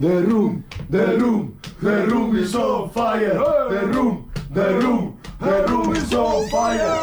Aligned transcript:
The 0.00 0.22
room, 0.22 0.64
the 0.88 1.18
room, 1.18 1.60
the 1.82 2.06
room 2.06 2.34
is 2.34 2.54
on 2.54 2.88
fire. 2.90 3.34
The 3.68 3.86
room, 3.92 4.30
the 4.50 4.80
room, 4.80 5.18
the 5.38 5.66
room 5.68 5.94
is 5.94 6.14
on 6.14 6.48
fire. 6.48 6.96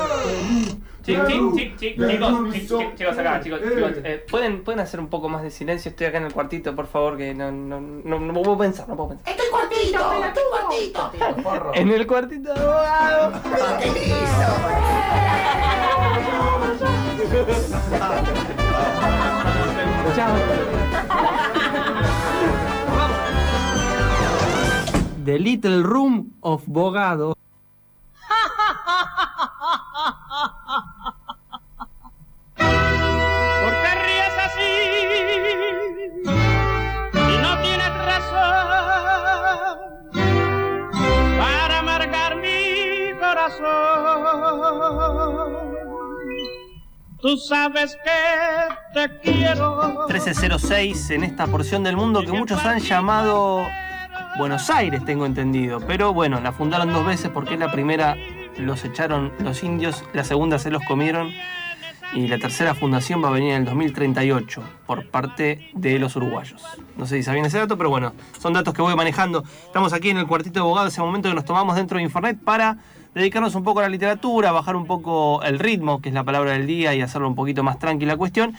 Chic, 1.05 1.15
chic, 1.27 1.53
chic, 1.55 1.77
chic, 1.79 1.95
chicos, 1.95 2.53
chic, 2.53 2.67
chic, 2.67 2.95
chicos 2.95 3.17
acá, 3.19 3.39
chicos, 3.39 3.61
chicos, 3.61 3.91
eh, 4.03 4.25
¿pueden, 4.27 4.63
¿pueden 4.63 4.79
hacer 4.79 4.99
un 4.99 5.09
poco 5.09 5.29
más 5.29 5.43
de 5.43 5.51
silencio? 5.51 5.91
Estoy 5.91 6.07
acá 6.07 6.17
en 6.17 6.25
el 6.25 6.33
cuartito, 6.33 6.75
por 6.75 6.87
favor, 6.87 7.17
que 7.17 7.35
no, 7.35 7.51
no, 7.51 7.79
no, 7.79 8.19
no 8.19 8.33
puedo 8.33 8.57
pensar, 8.57 8.89
no 8.89 8.95
puedo 8.97 9.09
pensar. 9.09 9.29
¡Estoy 9.29 9.47
cuartito! 9.51 9.99
¡Estoy 10.25 10.43
cuartito! 10.49 11.73
En 11.75 11.91
el 11.91 12.07
cuartito 12.07 12.51
de 12.51 12.59
The 25.27 25.37
Little 25.37 25.83
Room 25.83 26.37
of 26.39 26.63
Bogado. 26.67 27.35
¿Por 32.55 32.65
qué 33.83 33.91
ríes 34.05 34.37
así? 34.45 34.71
Si 37.11 37.35
no 37.41 37.51
tienes 37.61 37.93
razón 38.05 38.67
para 41.37 41.79
amargar 41.79 42.37
mi 42.37 43.11
corazón. 43.19 43.67
Tú 47.19 47.35
sabes 47.35 47.97
que 47.97 48.11
te 48.93 49.19
quiero. 49.19 50.05
1306 50.07 51.09
en 51.09 51.25
esta 51.25 51.47
porción 51.47 51.83
del 51.83 51.97
mundo 51.97 52.21
que 52.21 52.31
muchos 52.31 52.63
han 52.65 52.79
llamado 52.79 53.65
Buenos 54.37 54.69
Aires, 54.69 55.03
tengo 55.03 55.25
entendido. 55.25 55.79
Pero 55.79 56.13
bueno, 56.13 56.39
la 56.39 56.51
fundaron 56.51 56.93
dos 56.93 57.03
veces 57.03 57.31
porque 57.33 57.57
la 57.57 57.71
primera 57.71 58.15
los 58.59 58.85
echaron 58.85 59.33
los 59.39 59.63
indios, 59.63 60.03
la 60.13 60.23
segunda 60.23 60.59
se 60.59 60.69
los 60.69 60.83
comieron 60.83 61.31
y 62.13 62.27
la 62.27 62.37
tercera 62.37 62.75
fundación 62.75 63.23
va 63.23 63.29
a 63.29 63.31
venir 63.31 63.53
en 63.53 63.61
el 63.61 63.65
2038 63.65 64.61
por 64.85 65.09
parte 65.09 65.71
de 65.73 65.97
los 65.97 66.15
uruguayos. 66.15 66.63
No 66.97 67.07
sé 67.07 67.17
si 67.17 67.23
sabían 67.23 67.45
ese 67.45 67.57
dato, 67.57 67.79
pero 67.79 67.89
bueno, 67.89 68.13
son 68.39 68.53
datos 68.53 68.75
que 68.75 68.83
voy 68.83 68.95
manejando. 68.95 69.43
Estamos 69.65 69.91
aquí 69.91 70.11
en 70.11 70.17
el 70.17 70.27
cuartito 70.27 70.59
de 70.59 70.59
abogado, 70.59 70.87
ese 70.87 71.01
momento 71.01 71.29
que 71.29 71.35
nos 71.35 71.45
tomamos 71.45 71.75
dentro 71.75 71.97
de 71.97 72.03
Infonet 72.03 72.37
para 72.39 72.77
dedicarnos 73.15 73.55
un 73.55 73.63
poco 73.63 73.79
a 73.79 73.83
la 73.83 73.89
literatura, 73.89 74.51
bajar 74.51 74.75
un 74.75 74.85
poco 74.85 75.41
el 75.41 75.57
ritmo, 75.57 75.99
que 75.99 76.09
es 76.09 76.15
la 76.15 76.23
palabra 76.23 76.51
del 76.51 76.67
día, 76.67 76.93
y 76.93 77.01
hacerlo 77.01 77.27
un 77.27 77.35
poquito 77.35 77.63
más 77.63 77.79
tranquila 77.79 78.13
la 78.13 78.17
cuestión. 78.17 78.55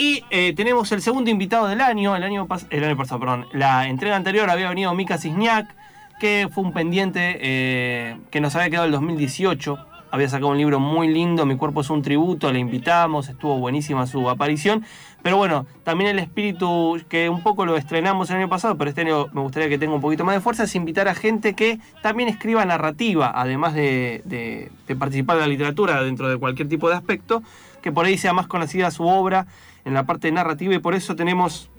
Y 0.00 0.22
eh, 0.30 0.52
tenemos 0.54 0.92
el 0.92 1.02
segundo 1.02 1.28
invitado 1.30 1.66
del 1.66 1.80
año, 1.80 2.14
el 2.14 2.22
año, 2.22 2.46
el 2.70 2.84
año 2.84 2.96
pasado, 2.96 3.18
perdón. 3.20 3.46
La 3.52 3.88
entrega 3.88 4.14
anterior 4.16 4.48
había 4.48 4.68
venido 4.68 4.94
Mika 4.94 5.18
Cisniak, 5.18 5.74
que 6.20 6.48
fue 6.52 6.62
un 6.62 6.72
pendiente 6.72 7.36
eh, 7.40 8.16
que 8.30 8.40
nos 8.40 8.54
había 8.54 8.70
quedado 8.70 8.86
el 8.86 8.92
2018. 8.92 9.76
Había 10.10 10.28
sacado 10.28 10.48
un 10.52 10.56
libro 10.56 10.80
muy 10.80 11.08
lindo, 11.08 11.44
Mi 11.44 11.56
cuerpo 11.56 11.82
es 11.82 11.90
un 11.90 12.00
tributo, 12.00 12.50
le 12.50 12.60
invitamos, 12.60 13.28
estuvo 13.28 13.58
buenísima 13.58 14.06
su 14.06 14.30
aparición. 14.30 14.84
Pero 15.22 15.36
bueno, 15.36 15.66
también 15.82 16.10
el 16.10 16.18
espíritu 16.20 16.98
que 17.08 17.28
un 17.28 17.42
poco 17.42 17.66
lo 17.66 17.76
estrenamos 17.76 18.30
el 18.30 18.36
año 18.36 18.48
pasado, 18.48 18.78
pero 18.78 18.88
este 18.88 19.02
año 19.02 19.26
me 19.32 19.40
gustaría 19.42 19.68
que 19.68 19.76
tenga 19.78 19.94
un 19.94 20.00
poquito 20.00 20.24
más 20.24 20.34
de 20.36 20.40
fuerza, 20.40 20.62
es 20.62 20.74
invitar 20.76 21.08
a 21.08 21.14
gente 21.14 21.54
que 21.54 21.78
también 22.02 22.28
escriba 22.28 22.64
narrativa, 22.64 23.32
además 23.34 23.74
de, 23.74 24.22
de- 24.24 24.70
de 24.86 24.96
participar 24.96 25.36
de 25.36 25.42
la 25.42 25.48
literatura 25.48 26.02
dentro 26.02 26.28
de 26.30 26.38
cualquier 26.38 26.68
tipo 26.68 26.88
de 26.88 26.94
aspecto, 26.94 27.42
que 27.82 27.92
por 27.92 28.06
ahí 28.06 28.16
sea 28.16 28.32
más 28.32 28.46
conocida 28.46 28.90
su 28.90 29.06
obra 29.06 29.46
en 29.88 29.94
la 29.94 30.04
parte 30.04 30.30
narrativa 30.30 30.74
y 30.74 30.78
por 30.78 30.94
eso 30.94 31.16
tenemos 31.16 31.70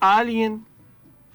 a 0.00 0.16
alguien 0.16 0.64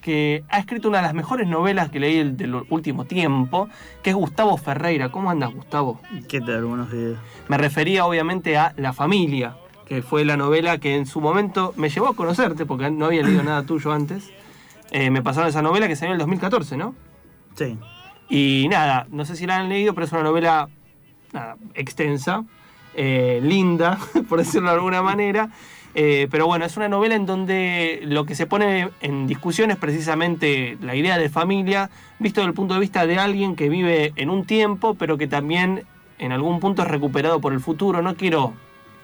que 0.02 0.44
ha 0.50 0.60
escrito 0.60 0.90
una 0.90 0.98
de 0.98 1.04
las 1.04 1.14
mejores 1.14 1.48
novelas 1.48 1.90
que 1.90 2.00
leí 2.00 2.32
del, 2.32 2.56
último 2.70 3.06
tiempo, 3.06 3.70
que 4.04 4.10
es 4.10 4.16
Gustavo 4.16 4.58
Ferreira. 4.58 5.10
¿Cómo 5.10 5.30
andas, 5.30 5.54
Gustavo? 5.54 6.00
¿Qué 6.28 6.42
tal? 6.42 6.66
Buenos 6.66 6.92
días. 6.92 7.18
Me 7.48 7.58
refería 7.58 8.06
obviamente 8.06 8.58
a 8.58 8.74
La 8.78 8.92
familia, 8.92 9.56
que 9.86 10.02
fue 10.02 10.26
la 10.26 10.36
novela 10.36 10.80
que 10.80 10.96
en 10.96 11.06
su 11.06 11.22
momento 11.22 11.74
me 11.78 11.90
llevó 11.90 12.08
a 12.08 12.16
conocerte, 12.16 12.66
porque 12.66 12.90
no 12.90 13.06
había 13.06 13.24
leído 13.24 13.44
nada 13.44 13.64
tuyo 13.64 13.94
antes. 13.94 14.32
Eh, 14.92 15.12
me 15.12 15.22
pasaron 15.22 15.50
esa 15.50 15.62
novela 15.62 15.88
que 15.88 15.96
salió 15.96 16.12
en 16.12 16.16
el 16.16 16.20
2014, 16.20 16.78
¿no? 16.78 16.96
Sí. 17.56 17.78
Y 18.30 18.68
nada, 18.70 19.08
no 19.12 19.26
sé 19.26 19.36
si 19.36 19.46
la 19.46 19.58
han 19.58 19.70
leído, 19.70 19.94
pero 19.94 20.06
es 20.06 20.12
una 20.12 20.24
novela 20.24 20.70
nada, 21.34 21.58
extensa, 21.76 22.44
eh, 22.96 23.40
linda, 23.44 24.00
por 24.30 24.40
decirlo 24.40 24.70
de 24.70 24.76
alguna 24.76 25.04
manera. 25.04 25.50
Eh, 25.98 26.28
pero 26.30 26.46
bueno, 26.46 26.66
es 26.66 26.76
una 26.76 26.90
novela 26.90 27.16
en 27.16 27.26
donde 27.26 28.02
lo 28.04 28.26
que 28.26 28.36
se 28.36 28.46
pone 28.46 28.90
en 29.00 29.28
discusión 29.28 29.72
es 29.72 29.78
precisamente 29.78 30.78
la 30.82 30.94
idea 30.94 31.18
de 31.18 31.30
familia, 31.30 31.90
visto 32.20 32.42
desde 32.42 32.50
el 32.50 32.54
punto 32.54 32.74
de 32.74 32.82
vista 32.82 33.08
de 33.08 33.18
alguien 33.18 33.56
que 33.56 33.70
vive 33.70 34.12
en 34.18 34.30
un 34.30 34.46
tiempo, 34.46 34.96
pero 34.96 35.18
que 35.18 35.28
también 35.28 35.86
en 36.20 36.34
algún 36.34 36.60
punto 36.60 36.82
es 36.82 36.90
recuperado 36.90 37.40
por 37.40 37.54
el 37.54 37.62
futuro. 37.62 38.02
No 38.02 38.16
quiero 38.16 38.54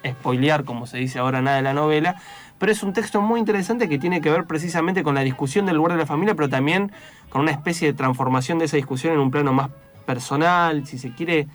spoilear, 0.05 0.65
como 0.65 0.85
se 0.85 0.97
dice 0.97 1.19
ahora, 1.19 1.41
nada 1.41 1.57
de 1.57 1.63
la 1.63 1.73
novela, 1.73 2.17
pero 2.59 2.73
es 2.73 2.83
un 2.83 2.91
texto 2.91 3.21
muy 3.21 3.39
interesante 3.39 3.87
que 3.87 3.97
tiene 3.97 4.19
que 4.19 4.29
ver 4.29 4.45
precisamente 4.45 5.01
con 5.01 5.15
la 5.15 5.21
discusión 5.21 5.65
del 5.65 5.77
lugar 5.77 5.93
de 5.93 5.99
la 5.99 6.05
familia, 6.05 6.35
pero 6.35 6.49
también 6.49 6.91
con 7.29 7.41
una 7.41 7.51
especie 7.51 7.87
de 7.87 7.93
transformación 7.93 8.59
de 8.59 8.65
esa 8.65 8.75
discusión 8.75 9.13
en 9.13 9.19
un 9.19 9.31
plano 9.31 9.53
más 9.53 9.69
personal, 10.05 10.85
si 10.85 10.97
se 10.97 11.13
quiere, 11.13 11.47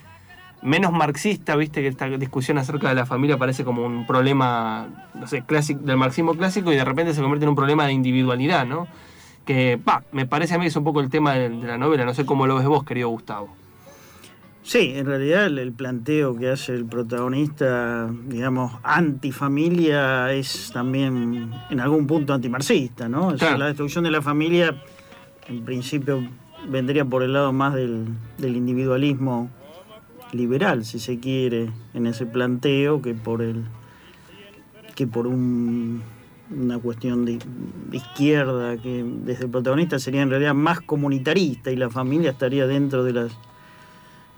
menos 0.62 0.92
marxista, 0.92 1.54
viste 1.56 1.80
que 1.82 1.88
esta 1.88 2.06
discusión 2.08 2.58
acerca 2.58 2.88
de 2.88 2.94
la 2.94 3.06
familia 3.06 3.36
parece 3.36 3.64
como 3.64 3.84
un 3.84 4.06
problema, 4.06 4.88
no 5.14 5.26
sé, 5.26 5.42
clásico, 5.42 5.80
del 5.84 5.96
marxismo 5.96 6.34
clásico 6.34 6.72
y 6.72 6.76
de 6.76 6.84
repente 6.84 7.14
se 7.14 7.20
convierte 7.20 7.44
en 7.44 7.50
un 7.50 7.56
problema 7.56 7.86
de 7.86 7.92
individualidad, 7.92 8.66
¿no? 8.66 8.88
Que, 9.44 9.78
pa, 9.82 10.02
me 10.12 10.26
parece 10.26 10.54
a 10.54 10.58
mí 10.58 10.64
que 10.64 10.68
es 10.68 10.76
un 10.76 10.82
poco 10.84 11.00
el 11.00 11.08
tema 11.10 11.34
de, 11.34 11.50
de 11.50 11.66
la 11.66 11.78
novela, 11.78 12.04
no 12.04 12.14
sé 12.14 12.26
cómo 12.26 12.46
lo 12.46 12.56
ves 12.56 12.66
vos, 12.66 12.84
querido 12.84 13.08
Gustavo. 13.10 13.54
Sí, 14.64 14.94
en 14.96 15.06
realidad 15.06 15.46
el, 15.46 15.58
el 15.60 15.72
planteo 15.72 16.36
que 16.36 16.50
hace 16.50 16.74
el 16.74 16.84
protagonista, 16.86 18.08
digamos, 18.24 18.72
antifamilia, 18.82 20.32
es 20.32 20.72
también 20.72 21.52
en 21.70 21.80
algún 21.80 22.08
punto 22.08 22.34
antimarxista, 22.34 23.08
¿no? 23.08 23.28
O 23.28 23.30
sea, 23.30 23.38
Claro. 23.48 23.58
la 23.58 23.66
destrucción 23.66 24.02
de 24.02 24.10
la 24.10 24.22
familia, 24.22 24.82
en 25.48 25.64
principio, 25.64 26.26
vendría 26.68 27.04
por 27.04 27.22
el 27.22 27.32
lado 27.32 27.52
más 27.52 27.74
del, 27.74 28.06
del 28.38 28.56
individualismo 28.56 29.48
liberal, 30.32 30.84
si 30.84 30.98
se 30.98 31.18
quiere, 31.18 31.70
en 31.94 32.06
ese 32.06 32.26
planteo, 32.26 33.00
que 33.02 33.14
por 33.14 33.42
el 33.42 33.64
que 34.94 35.06
por 35.06 35.26
un- 35.26 36.02
una 36.50 36.78
cuestión 36.78 37.24
de, 37.24 37.38
de 37.90 37.96
izquierda, 37.96 38.76
que 38.78 39.04
desde 39.24 39.44
el 39.44 39.50
protagonista 39.50 39.98
sería 39.98 40.22
en 40.22 40.30
realidad 40.30 40.54
más 40.54 40.80
comunitarista 40.80 41.70
y 41.70 41.76
la 41.76 41.90
familia 41.90 42.30
estaría 42.30 42.66
dentro 42.66 43.04
de 43.04 43.12
las 43.12 43.32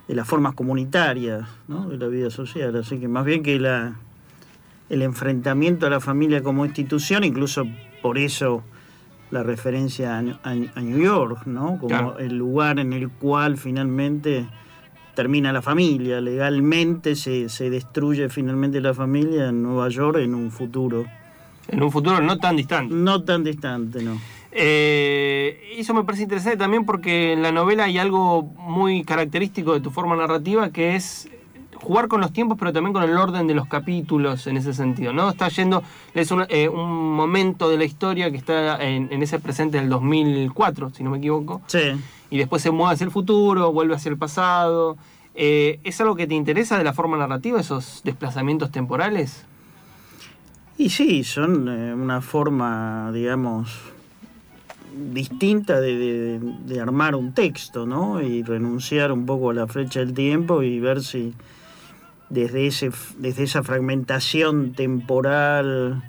de 0.09 0.15
las 0.15 0.27
formas 0.27 0.55
comunitarias 0.55 1.47
¿no? 1.69 1.87
de 1.91 1.99
la 1.99 2.07
vida 2.09 2.31
social. 2.31 2.75
Así 2.77 2.99
que 2.99 3.09
más 3.09 3.27
bien 3.27 3.43
que 3.43 3.61
la, 3.61 3.97
el 4.89 5.03
enfrentamiento 5.03 5.87
a 5.87 5.91
la 5.91 6.01
familia 6.01 6.43
como 6.43 6.65
institución, 6.65 7.25
incluso 7.25 7.65
por 8.01 8.17
eso 8.17 8.63
la 9.31 9.43
referencia 9.43 10.17
a, 10.17 10.21
a- 10.21 10.53
a 10.77 10.81
New 10.81 10.99
York, 10.99 11.45
¿no? 11.47 11.73
como 11.79 11.89
Claro. 11.89 12.19
el 12.19 12.39
lugar 12.39 12.79
en 12.79 12.95
el 12.95 13.11
cual 13.11 13.59
finalmente 13.59 14.47
termina 15.19 15.53
la 15.53 15.63
familia, 15.63 16.21
legalmente 16.21 17.17
se, 17.17 17.49
se 17.49 17.71
destruye 17.71 18.29
finalmente 18.29 18.81
la 18.81 18.95
familia 18.95 19.49
en 19.49 19.65
Nueva 19.65 19.89
York 19.89 20.19
en 20.21 20.33
un 20.33 20.53
futuro 20.53 21.07
En 21.67 21.83
un 21.83 21.91
futuro 21.91 22.21
no 22.21 22.39
tan 22.39 22.55
distante. 22.55 22.95
no 22.95 23.25
tan 23.25 23.43
distante, 23.43 24.01
¿no? 24.01 24.17
Eh, 24.53 25.75
eso 25.77 25.93
me 25.93 26.05
parece 26.05 26.23
interesante 26.23 26.57
también 26.57 26.85
porque 26.85 27.33
en 27.33 27.43
la 27.43 27.51
novela 27.51 27.83
hay 27.85 27.99
algo 27.99 28.45
muy 28.45 29.03
característico 29.03 29.75
de 29.75 29.81
tu 29.81 29.91
forma 29.91 30.15
narrativa 30.15 30.71
que 30.71 30.95
es 30.95 31.29
jugar 31.75 32.07
con 32.07 32.21
los 32.21 32.33
tiempos 32.33 32.57
pero 32.57 32.73
también 32.73 32.93
con 32.93 33.03
el 33.03 33.17
orden 33.17 33.49
de 33.49 33.55
los 33.55 33.67
capítulos 33.67 34.47
en 34.47 34.57
ese 34.57 34.73
sentido, 34.73 35.13
¿no? 35.13 35.31
Está 35.31 35.49
yendo, 35.49 35.83
es 36.15 36.31
un, 36.31 36.45
eh, 36.49 36.69
un 36.69 37.13
momento 37.13 37.69
de 37.69 37.77
la 37.77 37.85
historia 37.85 38.31
que 38.31 38.37
está 38.37 38.81
en, 38.85 39.09
en 39.11 39.21
ese 39.21 39.41
presente 39.41 39.79
del 39.79 39.89
2004, 39.89 40.91
si 40.91 41.03
no 41.03 41.11
me 41.11 41.19
equivoco, 41.19 41.61
Sí. 41.67 41.91
Y 42.31 42.39
después 42.39 42.63
se 42.63 42.71
mueve 42.71 42.95
hacia 42.95 43.05
el 43.05 43.11
futuro, 43.11 43.73
vuelve 43.73 43.95
hacia 43.95 44.11
el 44.11 44.19
pasado. 44.19 44.97
Eh, 45.35 45.81
¿Es 45.85 46.01
algo 46.01 46.17
que 46.17 46.27
te 46.27 46.35
interesa 46.35 46.77
de 46.79 46.85
la 46.85 46.93
forma 46.93 47.17
narrativa, 47.17 47.61
esos 47.61 48.03
desplazamientos 48.05 48.71
temporales? 48.71 49.45
Y 50.77 50.91
sí, 50.91 51.25
son 51.25 51.69
eh, 51.69 51.95
una 51.95 52.21
forma, 52.21 53.11
digamos, 53.13 53.69
distinta 55.13 55.81
de, 55.81 56.39
de- 56.41 56.81
armar 56.81 57.15
un 57.15 57.33
texto, 57.35 57.87
¿no? 57.87 58.21
Y 58.23 58.43
renunciar 58.43 59.13
un 59.13 59.27
poco 59.27 59.51
a 59.51 59.55
la 59.55 59.67
flecha 59.67 60.01
del 60.01 60.15
tiempo 60.15 60.63
y 60.63 60.81
ver 60.81 61.03
si 61.03 61.35
desde, 62.31 62.67
ese, 62.67 62.91
desde 63.19 63.45
esa 63.45 63.63
fragmentación 63.63 64.73
temporal 64.73 66.03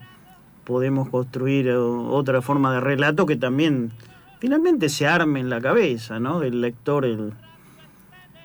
podemos 0.64 1.10
construir 1.10 1.68
eh, 1.68 1.76
otra 1.76 2.42
forma 2.42 2.74
de 2.74 2.80
relato 2.80 3.26
que 3.26 3.36
también 3.36 3.92
finalmente 4.40 4.90
se 4.90 5.08
arme 5.08 5.40
en 5.40 5.50
la 5.50 5.62
cabeza, 5.62 6.20
¿no? 6.20 6.40
Del 6.40 6.62
lector 6.62 7.06
el, 7.06 7.34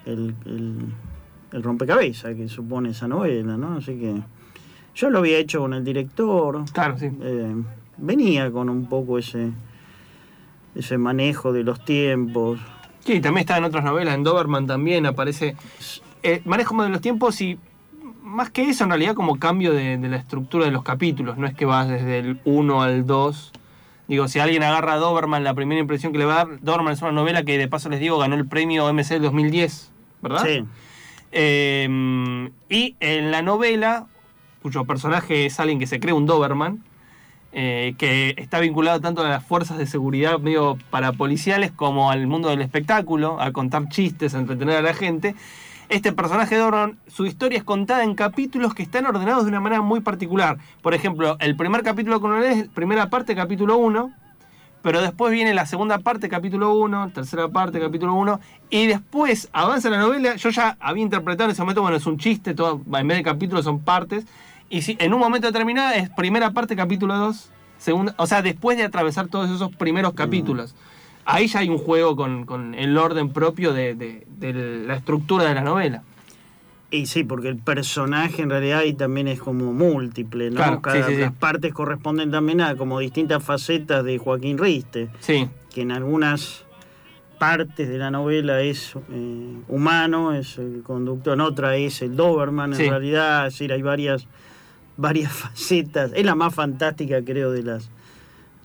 el, 0.06 0.34
el, 0.44 0.76
el 1.52 1.62
rompecabezas 1.62 2.34
que 2.34 2.48
supone 2.48 2.90
esa 2.90 3.08
novela, 3.08 3.56
¿no? 3.56 3.76
Así 3.78 3.98
que 3.98 4.14
yo 4.94 5.10
lo 5.10 5.18
había 5.20 5.38
hecho 5.38 5.60
con 5.60 5.74
el 5.74 5.84
director, 5.84 6.64
Claro, 6.72 6.98
sí. 6.98 7.08
eh, 7.20 7.54
venía 7.96 8.50
con 8.50 8.68
un 8.68 8.86
poco 8.88 9.18
ese 9.18 9.50
ese 10.74 10.98
manejo 10.98 11.52
de 11.52 11.62
los 11.62 11.84
tiempos. 11.84 12.58
Sí, 13.04 13.20
también 13.20 13.42
está 13.42 13.56
en 13.58 13.64
otras 13.64 13.84
novelas, 13.84 14.14
en 14.16 14.24
Doberman 14.24 14.66
también 14.66 15.06
aparece. 15.06 15.54
Eh, 16.24 16.42
manejo 16.46 16.82
de 16.82 16.88
los 16.88 17.00
tiempos 17.00 17.40
y 17.42 17.58
más 18.22 18.50
que 18.50 18.68
eso, 18.70 18.82
en 18.82 18.90
realidad, 18.90 19.14
como 19.14 19.38
cambio 19.38 19.72
de, 19.72 19.98
de 19.98 20.08
la 20.08 20.16
estructura 20.16 20.64
de 20.64 20.72
los 20.72 20.82
capítulos. 20.82 21.36
No 21.38 21.46
es 21.46 21.54
que 21.54 21.64
vas 21.66 21.88
desde 21.88 22.18
el 22.18 22.40
1 22.44 22.82
al 22.82 23.06
2. 23.06 23.52
Digo, 24.08 24.28
si 24.28 24.38
alguien 24.38 24.62
agarra 24.62 24.94
a 24.94 24.96
Doberman, 24.96 25.44
la 25.44 25.54
primera 25.54 25.80
impresión 25.80 26.12
que 26.12 26.18
le 26.18 26.26
va 26.26 26.40
a 26.40 26.44
dar, 26.44 26.60
Doberman 26.60 26.92
es 26.92 27.02
una 27.02 27.12
novela 27.12 27.42
que 27.42 27.56
de 27.56 27.68
paso 27.68 27.88
les 27.88 28.00
digo 28.00 28.18
ganó 28.18 28.34
el 28.34 28.46
premio 28.46 28.92
MC 28.92 29.14
del 29.14 29.22
2010, 29.22 29.90
¿verdad? 30.22 30.44
Sí, 30.44 30.64
Eh, 31.32 32.50
y 32.68 32.96
en 33.00 33.30
la 33.30 33.42
novela, 33.42 34.06
cuyo 34.62 34.84
personaje 34.84 35.46
es 35.46 35.58
alguien 35.58 35.78
que 35.78 35.86
se 35.86 35.98
cree 36.00 36.12
un 36.12 36.26
Doberman, 36.26 36.84
eh, 37.56 37.94
que 37.98 38.34
está 38.36 38.58
vinculado 38.58 39.00
tanto 39.00 39.22
a 39.22 39.28
las 39.28 39.44
fuerzas 39.44 39.78
de 39.78 39.86
seguridad 39.86 40.40
medio 40.40 40.76
parapoliciales 40.90 41.70
como 41.70 42.10
al 42.10 42.26
mundo 42.26 42.48
del 42.48 42.60
espectáculo, 42.60 43.40
a 43.40 43.52
contar 43.52 43.88
chistes, 43.88 44.34
a 44.34 44.40
entretener 44.40 44.76
a 44.76 44.82
la 44.82 44.92
gente. 44.92 45.36
Este 45.90 46.12
personaje 46.12 46.54
de 46.54 46.62
Doberman, 46.62 46.98
su 47.08 47.26
historia 47.26 47.58
es 47.58 47.64
contada 47.64 48.04
en 48.04 48.14
capítulos 48.14 48.74
que 48.74 48.82
están 48.82 49.04
ordenados 49.04 49.44
de 49.44 49.50
una 49.50 49.60
manera 49.60 49.82
muy 49.82 50.00
particular. 50.00 50.56
Por 50.80 50.94
ejemplo, 50.94 51.36
el 51.40 51.56
primer 51.56 51.82
capítulo 51.82 52.20
con 52.20 52.42
es 52.42 52.68
primera 52.68 53.10
parte, 53.10 53.36
capítulo 53.36 53.76
1, 53.76 54.10
pero 54.80 55.02
después 55.02 55.30
viene 55.30 55.52
la 55.52 55.66
segunda 55.66 55.98
parte, 55.98 56.30
capítulo 56.30 56.74
1, 56.74 57.10
tercera 57.10 57.48
parte, 57.48 57.80
capítulo 57.80 58.14
1, 58.14 58.40
y 58.70 58.86
después 58.86 59.50
avanza 59.52 59.90
la 59.90 59.98
novela. 59.98 60.36
Yo 60.36 60.48
ya 60.48 60.78
había 60.80 61.02
interpretado 61.02 61.50
en 61.50 61.52
ese 61.52 61.62
momento, 61.62 61.82
bueno, 61.82 61.98
es 61.98 62.06
un 62.06 62.16
chiste, 62.16 62.54
todo, 62.54 62.80
en 62.90 63.08
vez 63.08 63.18
de 63.18 63.22
capítulos 63.22 63.64
son 63.64 63.80
partes, 63.80 64.26
y 64.70 64.82
si 64.82 64.96
en 64.98 65.12
un 65.12 65.20
momento 65.20 65.46
determinado 65.46 65.92
es 65.92 66.08
primera 66.08 66.52
parte, 66.52 66.76
capítulo 66.76 67.14
2, 67.18 67.50
segunda, 67.76 68.14
o 68.16 68.26
sea, 68.26 68.40
después 68.40 68.78
de 68.78 68.84
atravesar 68.84 69.28
todos 69.28 69.50
esos 69.50 69.74
primeros 69.76 70.14
capítulos. 70.14 70.74
Ahí 71.26 71.46
ya 71.46 71.60
hay 71.60 71.68
un 71.70 71.78
juego 71.78 72.16
con, 72.16 72.44
con 72.44 72.74
el 72.74 72.96
orden 72.98 73.30
propio 73.32 73.72
de, 73.72 73.94
de- 73.94 74.26
de 74.38 74.52
la 74.86 74.94
estructura 74.96 75.44
de 75.44 75.54
la 75.54 75.62
novela. 75.62 76.02
y 76.90 77.06
sí, 77.06 77.24
porque 77.24 77.48
el 77.48 77.56
personaje 77.58 78.42
en 78.42 78.50
realidad 78.50 78.80
ahí 78.80 78.92
también 78.94 79.26
es 79.28 79.40
como 79.40 79.72
múltiple, 79.72 80.50
¿no? 80.50 80.56
Claro, 80.56 80.80
Cada, 80.82 80.96
sí, 80.96 81.02
sí, 81.08 81.14
sí. 81.16 81.20
Las 81.22 81.32
partes 81.32 81.72
corresponden 81.72 82.30
también 82.30 82.60
a 82.60 82.76
como 82.76 83.00
distintas 83.00 83.42
facetas 83.42 84.04
de 84.04 84.18
Joaquín 84.18 84.58
Riste, 84.58 85.08
Sí, 85.20 85.48
que 85.74 85.80
en 85.82 85.90
algunas 85.92 86.64
partes 87.38 87.88
de 87.88 87.98
la 87.98 88.10
novela 88.10 88.60
es 88.60 88.94
eh, 89.10 89.56
humano, 89.68 90.34
es 90.34 90.56
el 90.58 90.82
conductor, 90.84 91.34
en 91.34 91.40
otra 91.40 91.76
es 91.76 92.00
el 92.02 92.14
Doberman, 92.16 92.72
en 92.74 92.78
realidad, 92.90 93.46
es 93.48 93.54
decir, 93.54 93.72
hay 93.72 93.82
varias, 93.82 94.26
varias 94.96 95.32
facetas. 95.42 96.12
Es 96.14 96.24
la 96.24 96.34
más 96.36 96.54
fantástica, 96.54 97.22
creo, 97.24 97.50
de 97.50 97.62
las 97.64 97.90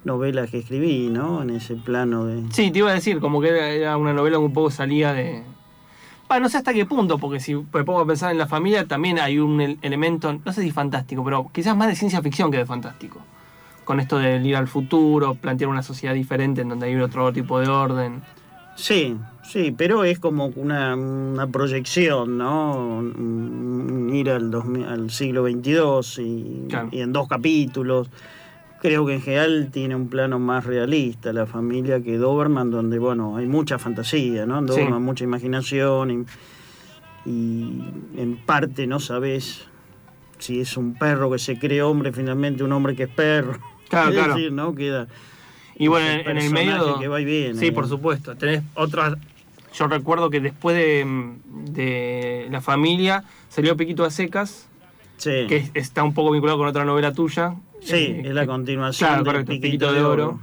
novelas 0.04 0.50
que 0.50 0.60
escribí, 0.60 1.10
¿no? 1.10 1.42
En 1.42 1.50
ese 1.51 1.75
plano 1.75 2.25
de... 2.25 2.44
Sí, 2.51 2.72
te 2.72 2.80
iba 2.80 2.90
a 2.92 2.94
decir, 2.94 3.19
como 3.19 3.42
que 3.42 3.50
era, 3.50 3.69
era 3.69 3.98
una 3.98 4.13
novela 4.13 4.38
que 4.38 4.44
un 4.44 4.54
poco 4.54 4.72
salía 4.72 5.13
de. 5.13 5.44
Bueno, 6.28 6.44
no 6.44 6.50
sé 6.50 6.57
hasta 6.57 6.74
qué 6.74 6.86
punto, 6.86 7.18
porque 7.18 7.40
si 7.40 7.56
me 7.56 7.84
pongo 7.84 8.01
a 8.01 8.06
pensar 8.06 8.31
en 8.31 8.38
la 8.38 8.46
familia, 8.48 8.86
también 8.86 9.19
hay 9.19 9.40
un 9.40 9.60
el- 9.62 9.80
elemento, 9.81 10.31
no 10.46 10.54
sé 10.54 10.62
si 10.62 10.72
fantástico, 10.72 11.24
pero 11.24 11.50
quizás 11.54 11.75
más 11.75 11.88
de 11.88 11.96
ciencia 11.96 12.22
ficción 12.22 12.51
que 12.51 12.57
de 12.57 12.66
fantástico. 12.66 13.19
Con 13.84 14.00
esto 14.00 14.19
de 14.19 14.38
ir 14.38 14.56
al 14.56 14.68
futuro, 14.68 15.34
plantear 15.34 15.69
una 15.72 15.81
sociedad 15.81 16.13
diferente 16.13 16.62
en 16.62 16.69
donde 16.69 16.86
hay 16.86 16.96
otro 16.98 17.34
tipo 17.34 17.60
de 17.60 17.68
orden. 17.68 18.22
Sí, 18.75 19.18
sí, 19.44 19.74
pero 19.75 20.04
es 20.04 20.19
como 20.19 20.46
una, 20.56 20.96
una 20.96 21.48
proyección, 21.48 22.38
¿no? 22.38 23.01
Ir 24.13 24.30
al, 24.30 24.51
2000 24.51 24.86
al 24.86 25.10
siglo 25.10 25.44
XXII 25.46 26.24
y, 26.24 26.66
Claro. 26.69 26.90
y 26.92 27.01
en 27.01 27.12
dos 27.12 27.28
capítulos. 27.28 28.07
Creo 28.81 29.05
que 29.05 29.15
en 29.15 29.21
general 29.21 29.69
tiene 29.73 29.95
un 29.95 30.07
plano 30.07 30.39
más 30.39 30.65
realista 30.65 31.33
la 31.33 31.45
familia 31.45 32.01
que 32.01 32.17
Doberman, 32.17 32.71
donde, 32.71 32.97
bueno, 32.97 33.35
hay 33.35 33.45
mucha 33.45 33.77
fantasía, 33.77 34.45
¿no? 34.45 34.59
En 34.59 34.67
Sí. 34.67 34.73
Doberman 34.75 35.03
mucha 35.03 35.23
imaginación 35.25 36.11
y, 37.25 37.29
y 37.29 37.83
en 38.17 38.37
parte 38.45 38.87
no 38.87 38.99
sabes 38.99 39.65
si 40.37 40.61
es 40.61 40.77
un 40.77 40.93
perro 40.93 41.29
que 41.31 41.39
se 41.39 41.59
cree 41.59 41.81
hombre, 41.81 42.13
finalmente 42.13 42.63
un 42.63 42.71
hombre 42.71 42.95
que 42.95 43.03
es 43.03 43.09
perro. 43.09 43.59
Claro, 43.89 44.09
Es 44.11 44.15
claro. 44.15 44.33
decir, 44.35 44.51
¿no? 44.53 44.73
Queda... 44.73 45.07
Y 45.75 45.87
bueno, 45.87 46.07
en, 46.29 46.37
el 46.37 46.49
medio. 46.51 46.99
que 46.99 47.07
va 47.07 47.21
y 47.21 47.25
viene, 47.25 47.57
sí, 47.57 47.71
por 47.71 47.87
supuesto. 47.87 48.35
Tenés 48.35 48.63
otras. 48.75 49.17
Yo 49.73 49.87
recuerdo 49.87 50.29
que 50.29 50.41
después 50.41 50.75
de, 50.75 51.05
de 51.71 52.47
La 52.51 52.59
familia 52.59 53.23
salió 53.47 53.77
Piquito 53.77 54.03
a 54.03 54.11
Secas, 54.11 54.67
Sí. 55.15 55.45
que 55.47 55.55
es- 55.57 55.71
está 55.75 56.03
un 56.03 56.13
poco 56.13 56.31
vinculado 56.31 56.57
con 56.57 56.67
otra 56.67 56.83
novela 56.83 57.13
tuya. 57.13 57.55
Sí, 57.81 57.95
eh, 57.95 58.21
es 58.25 58.33
la 58.33 58.41
que- 58.41 58.47
continuación 58.47 59.07
Claro, 59.07 59.23
del 59.23 59.25
correcto, 59.33 59.51
Piquito, 59.51 59.67
Piquito 59.87 59.93
de 59.93 60.03
Oro. 60.03 60.39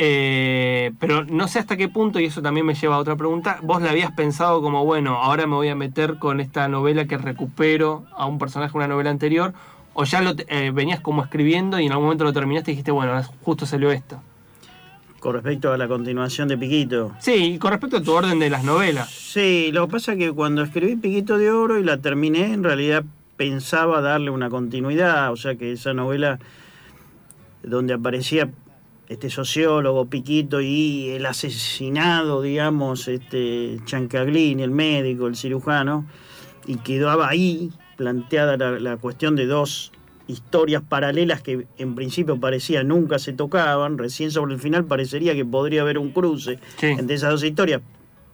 Eh, 0.00 0.92
pero 1.00 1.24
no 1.24 1.48
sé 1.48 1.58
hasta 1.58 1.76
qué 1.76 1.88
punto, 1.88 2.20
y 2.20 2.26
eso 2.26 2.40
también 2.40 2.64
me 2.64 2.74
lleva 2.74 2.94
a 2.94 2.98
otra 2.98 3.16
pregunta, 3.16 3.58
vos 3.62 3.82
la 3.82 3.90
habías 3.90 4.12
pensado 4.12 4.62
como, 4.62 4.84
bueno, 4.84 5.16
ahora 5.16 5.46
me 5.48 5.56
voy 5.56 5.68
a 5.68 5.74
meter 5.74 6.18
con 6.20 6.38
esta 6.38 6.68
novela 6.68 7.06
que 7.06 7.18
recupero 7.18 8.04
a 8.16 8.26
un 8.26 8.38
personaje 8.38 8.72
de 8.72 8.78
una 8.78 8.86
novela 8.88 9.10
anterior, 9.10 9.54
o 9.94 10.04
ya 10.04 10.20
lo 10.22 10.34
eh, 10.46 10.70
venías 10.72 11.00
como 11.00 11.22
escribiendo 11.24 11.80
y 11.80 11.86
en 11.86 11.90
algún 11.92 12.04
momento 12.06 12.22
lo 12.22 12.32
terminaste 12.32 12.70
y 12.70 12.74
dijiste, 12.74 12.92
bueno, 12.92 13.20
justo 13.42 13.66
salió 13.66 13.90
esta. 13.90 14.22
Con 15.18 15.32
respecto 15.34 15.72
a 15.72 15.76
la 15.76 15.88
continuación 15.88 16.46
de 16.46 16.56
Piquito. 16.56 17.10
Sí, 17.18 17.32
y 17.54 17.58
con 17.58 17.72
respecto 17.72 17.96
a 17.96 18.00
tu 18.00 18.12
orden 18.12 18.38
de 18.38 18.50
las 18.50 18.62
novelas. 18.62 19.10
Sí, 19.10 19.70
lo 19.72 19.88
que 19.88 19.92
pasa 19.94 20.12
es 20.12 20.18
que 20.18 20.30
cuando 20.30 20.62
escribí 20.62 20.94
Piquito 20.94 21.38
de 21.38 21.50
Oro 21.50 21.76
y 21.76 21.82
la 21.82 21.96
terminé, 21.96 22.52
en 22.52 22.62
realidad 22.62 23.02
pensaba 23.38 24.02
darle 24.02 24.28
una 24.30 24.50
continuidad, 24.50 25.32
o 25.32 25.36
sea 25.36 25.54
que 25.54 25.72
esa 25.72 25.94
novela 25.94 26.38
donde 27.62 27.94
aparecía 27.94 28.50
este 29.08 29.30
sociólogo 29.30 30.04
Piquito 30.06 30.60
y 30.60 31.08
el 31.10 31.24
asesinado, 31.24 32.42
digamos, 32.42 33.08
este 33.08 33.78
Chancaglini, 33.86 34.62
el 34.62 34.70
médico, 34.70 35.26
el 35.28 35.36
cirujano, 35.36 36.04
y 36.66 36.76
quedaba 36.76 37.28
ahí 37.28 37.70
planteada 37.96 38.56
la, 38.58 38.78
la 38.78 38.96
cuestión 38.98 39.34
de 39.34 39.46
dos 39.46 39.92
historias 40.26 40.82
paralelas 40.86 41.40
que 41.40 41.66
en 41.78 41.94
principio 41.94 42.38
parecía 42.38 42.82
nunca 42.82 43.18
se 43.18 43.32
tocaban, 43.32 43.96
recién 43.96 44.30
sobre 44.30 44.52
el 44.54 44.60
final 44.60 44.84
parecería 44.84 45.34
que 45.34 45.44
podría 45.46 45.80
haber 45.82 45.96
un 45.96 46.10
cruce 46.10 46.58
Sí. 46.76 46.86
entre 46.88 47.14
esas 47.16 47.30
dos 47.30 47.42
historias, 47.44 47.80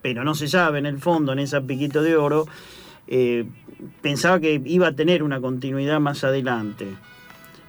pero 0.03 0.25
no 0.25 0.35
se 0.35 0.49
sabe 0.49 0.81
en 0.81 0.87
el 0.87 0.99
fondo, 0.99 1.33
en 1.33 1.39
esa 1.39 1.61
Piquito 1.61 2.03
de 2.03 2.17
Oro, 2.17 2.47
eh, 3.07 3.45
pensaba 4.03 4.41
que 4.41 4.61
iba 4.65 4.89
a 4.89 4.93
tener 4.93 5.23
una 5.23 5.41
continuidad 5.41 6.01
más 6.01 6.25
adelante. 6.25 6.89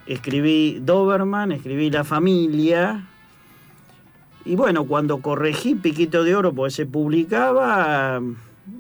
Escribí 0.08 0.80
Doberman, 0.82 1.52
escribí 1.52 1.90
La 1.90 2.04
Familia, 2.04 3.08
y 4.46 4.56
bueno, 4.56 4.86
cuando 4.86 5.18
corregí 5.18 5.74
Piquito 5.74 6.24
de 6.24 6.36
Oro, 6.36 6.54
porque 6.54 6.70
se 6.70 6.86
publicaba, 6.86 8.22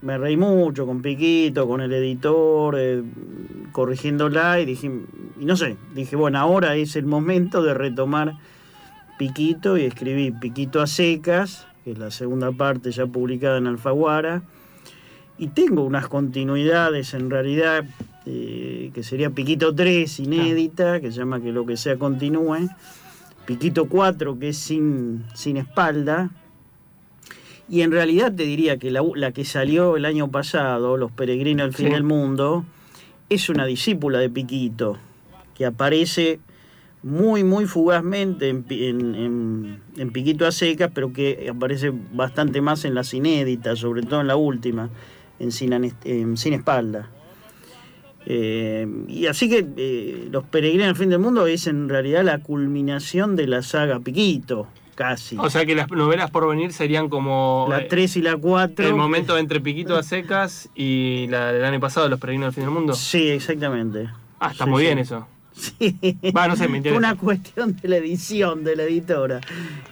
me 0.01 0.17
reí 0.19 0.37
mucho 0.37 0.85
con 0.85 1.01
Piquito, 1.01 1.67
con 1.67 1.81
el 1.81 1.91
editor, 1.91 2.75
eh, 2.77 3.01
corrigiéndola, 3.71 4.61
y 4.61 4.65
dije, 4.65 4.91
y 5.39 5.45
no 5.45 5.57
sé, 5.57 5.75
dije, 5.95 6.15
bueno, 6.15 6.37
ahora 6.37 6.75
es 6.75 6.95
el 6.95 7.07
momento 7.07 7.63
de 7.63 7.73
retomar 7.73 8.35
Piquito, 9.17 9.75
y 9.75 9.85
escribí 9.85 10.29
Piquito 10.29 10.83
a 10.83 10.87
secas, 10.87 11.65
que 11.83 11.93
es 11.93 11.97
la 11.97 12.11
segunda 12.11 12.51
parte 12.51 12.91
ya 12.91 13.07
publicada 13.07 13.57
en 13.57 13.65
Alfaguara, 13.65 14.43
y 15.37 15.47
tengo 15.47 15.83
unas 15.83 16.07
continuidades 16.07 17.13
en 17.13 17.29
realidad, 17.29 17.83
eh, 18.25 18.91
que 18.93 19.03
sería 19.03 19.29
Piquito 19.29 19.73
3, 19.75 20.19
inédita, 20.19 20.99
que 21.01 21.11
se 21.11 21.19
llama 21.19 21.41
Que 21.41 21.51
lo 21.51 21.65
que 21.65 21.77
sea 21.77 21.97
continúe, 21.97 22.69
Piquito 23.45 23.85
4, 23.87 24.39
que 24.39 24.49
es 24.49 24.57
sin, 24.57 25.23
sin 25.33 25.57
espalda, 25.57 26.29
y 27.67 27.81
en 27.81 27.91
realidad 27.91 28.33
te 28.33 28.43
diría 28.43 28.77
que 28.77 28.91
la, 28.91 29.01
la 29.15 29.31
que 29.31 29.43
salió 29.45 29.97
el 29.97 30.05
año 30.05 30.29
pasado, 30.29 30.97
Los 30.97 31.11
Peregrinos 31.11 31.65
del 31.67 31.73
Fin 31.75 31.87
Sí. 31.87 31.93
del 31.93 32.03
Mundo, 32.03 32.63
es 33.29 33.49
una 33.49 33.65
discípula 33.65 34.19
de 34.19 34.29
Piquito, 34.29 34.97
que 35.55 35.65
aparece 35.65 36.39
muy, 37.01 37.43
muy 37.43 37.65
fugazmente 37.65 38.49
en- 38.49 38.65
en- 38.69 39.79
en 39.97 40.11
Piquito 40.11 40.45
a 40.47 40.51
secas, 40.51 40.91
pero 40.93 41.11
que 41.13 41.47
aparece 41.49 41.91
bastante 42.13 42.61
más 42.61 42.85
en 42.85 42.93
las 42.95 43.13
inéditas, 43.13 43.79
sobre 43.79 44.01
todo 44.03 44.21
en 44.21 44.27
la 44.27 44.35
última, 44.35 44.89
en 45.39 45.51
Sin, 45.51 45.71
Anest- 45.71 46.05
en 46.05 46.37
Sin 46.37 46.53
Espalda. 46.53 47.09
Eh, 48.27 48.87
y 49.07 49.27
así 49.27 49.49
que 49.49 49.65
eh, 49.77 50.27
Los 50.31 50.45
Peregrinos 50.45 50.87
del 50.87 50.95
Fin 50.95 51.09
del 51.09 51.19
Mundo 51.19 51.45
es 51.47 51.67
en 51.67 51.89
realidad 51.89 52.23
la 52.23 52.39
culminación 52.39 53.35
de 53.35 53.47
la 53.47 53.61
saga 53.61 53.99
Piquito, 53.99 54.67
casi. 54.95 55.37
O 55.37 55.49
sea 55.49 55.65
que 55.65 55.75
las 55.75 55.89
novelas 55.91 56.31
por 56.31 56.47
venir 56.49 56.73
serían 56.73 57.07
como 57.09 57.67
la 57.69 57.81
eh, 57.81 57.87
3 57.87 58.17
y 58.17 58.21
la 58.23 58.35
4. 58.35 58.87
el 58.87 58.95
momento 58.95 59.37
entre 59.37 59.59
Piquito 59.61 59.95
a 59.95 60.01
secas 60.03 60.69
y 60.73 61.27
la 61.29 61.53
del 61.53 61.63
año 61.65 61.79
pasado, 61.79 62.09
Los 62.09 62.19
Peregrinos 62.19 62.47
del 62.47 62.53
Fin 62.55 62.63
del 62.63 62.73
Mundo. 62.73 62.93
Sí, 62.95 63.29
exactamente. 63.29 64.09
Ah, 64.39 64.49
está 64.51 64.63
Sí, 64.65 64.69
muy 64.71 64.81
sí. 64.81 64.85
bien 64.87 64.99
eso. 64.99 65.27
Sí. 65.55 65.97
Va, 66.35 66.49
no 66.49 66.57
sé, 66.57 66.67
me 66.67 66.77
interesa. 66.77 66.97
una 66.97 67.15
cuestión 67.15 67.77
de 67.77 67.87
la 67.87 67.95
edición 67.97 68.65
de 68.65 68.75
la 68.75 68.83
editora 68.83 69.39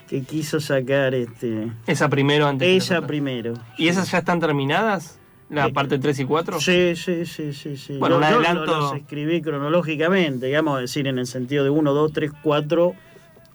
que 0.08 0.20
quiso 0.22 0.60
sacar 0.60 1.14
este 1.14 1.68
Esa 1.86 2.10
primero 2.10 2.46
antes. 2.46 2.84
otras. 2.90 3.04
primero. 3.06 3.54
¿Y 3.78 3.88
esas 3.88 4.10
ya 4.10 4.18
están 4.18 4.40
terminadas? 4.40 5.18
¿La 5.50 5.66
Eh, 5.66 5.72
parte 5.72 5.98
3 5.98 6.18
y 6.20 6.24
4? 6.24 6.60
Sí, 6.60 6.96
sí, 6.96 7.26
sí, 7.26 7.52
sí, 7.52 7.76
sí. 7.76 7.98
Bueno, 7.98 8.16
Yo- 8.20 8.26
un 8.26 8.30
yo 8.32 8.38
adelanto- 8.40 8.66
los 8.66 8.94
escribí 8.94 9.42
cronológicamente, 9.42 10.46
digamos, 10.46 10.80
decir, 10.80 11.06
en 11.06 11.18
el 11.18 11.26
sentido 11.26 11.64
de 11.64 11.70
1, 11.70 11.92
2, 11.92 12.12
3, 12.12 12.32
4 12.42 12.94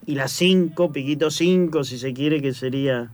y 0.05 0.15
las 0.15 0.31
5, 0.31 0.91
piquito 0.91 1.31
5, 1.31 1.83
si 1.83 1.97
se 1.97 2.13
quiere, 2.13 2.41
que 2.41 2.53
sería... 2.53 3.09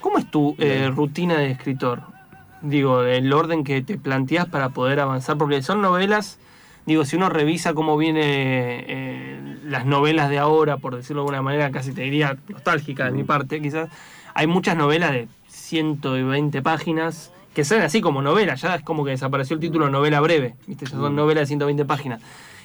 ¿Cómo 0.00 0.18
es 0.18 0.30
tu 0.30 0.54
eh, 0.58 0.90
rutina 0.94 1.38
de 1.38 1.50
escritor? 1.52 2.02
Digo, 2.62 3.02
el 3.02 3.32
orden 3.32 3.64
que 3.64 3.82
te 3.82 3.96
planteas 3.98 4.46
para 4.46 4.70
poder 4.70 5.00
avanzar, 5.00 5.36
porque 5.38 5.62
son 5.62 5.80
novelas, 5.80 6.38
digo, 6.84 7.04
si 7.04 7.16
uno 7.16 7.28
revisa 7.28 7.74
cómo 7.74 7.96
viene 7.96 8.84
eh, 8.88 9.56
las 9.64 9.86
novelas 9.86 10.30
de 10.30 10.38
ahora, 10.38 10.76
por 10.78 10.96
decirlo 10.96 11.22
de 11.22 11.24
alguna 11.26 11.42
manera, 11.42 11.70
casi 11.70 11.92
te 11.92 12.02
diría 12.02 12.36
nostálgica 12.48 13.04
de 13.06 13.12
mi 13.12 13.24
parte, 13.24 13.60
quizás, 13.60 13.88
hay 14.34 14.46
muchas 14.46 14.76
novelas 14.76 15.12
de 15.12 15.28
120 15.48 16.62
páginas 16.62 17.32
que 17.56 17.64
son 17.64 17.80
así 17.80 18.02
como 18.02 18.20
novelas, 18.20 18.60
ya 18.60 18.74
es 18.74 18.82
como 18.82 19.02
que 19.02 19.12
desapareció 19.12 19.54
el 19.54 19.60
título 19.60 19.88
novela 19.88 20.20
breve, 20.20 20.56
¿viste? 20.66 20.84
Ya 20.84 20.90
son 20.90 21.16
novelas 21.16 21.40
de 21.42 21.46
120 21.46 21.86
páginas. 21.86 22.20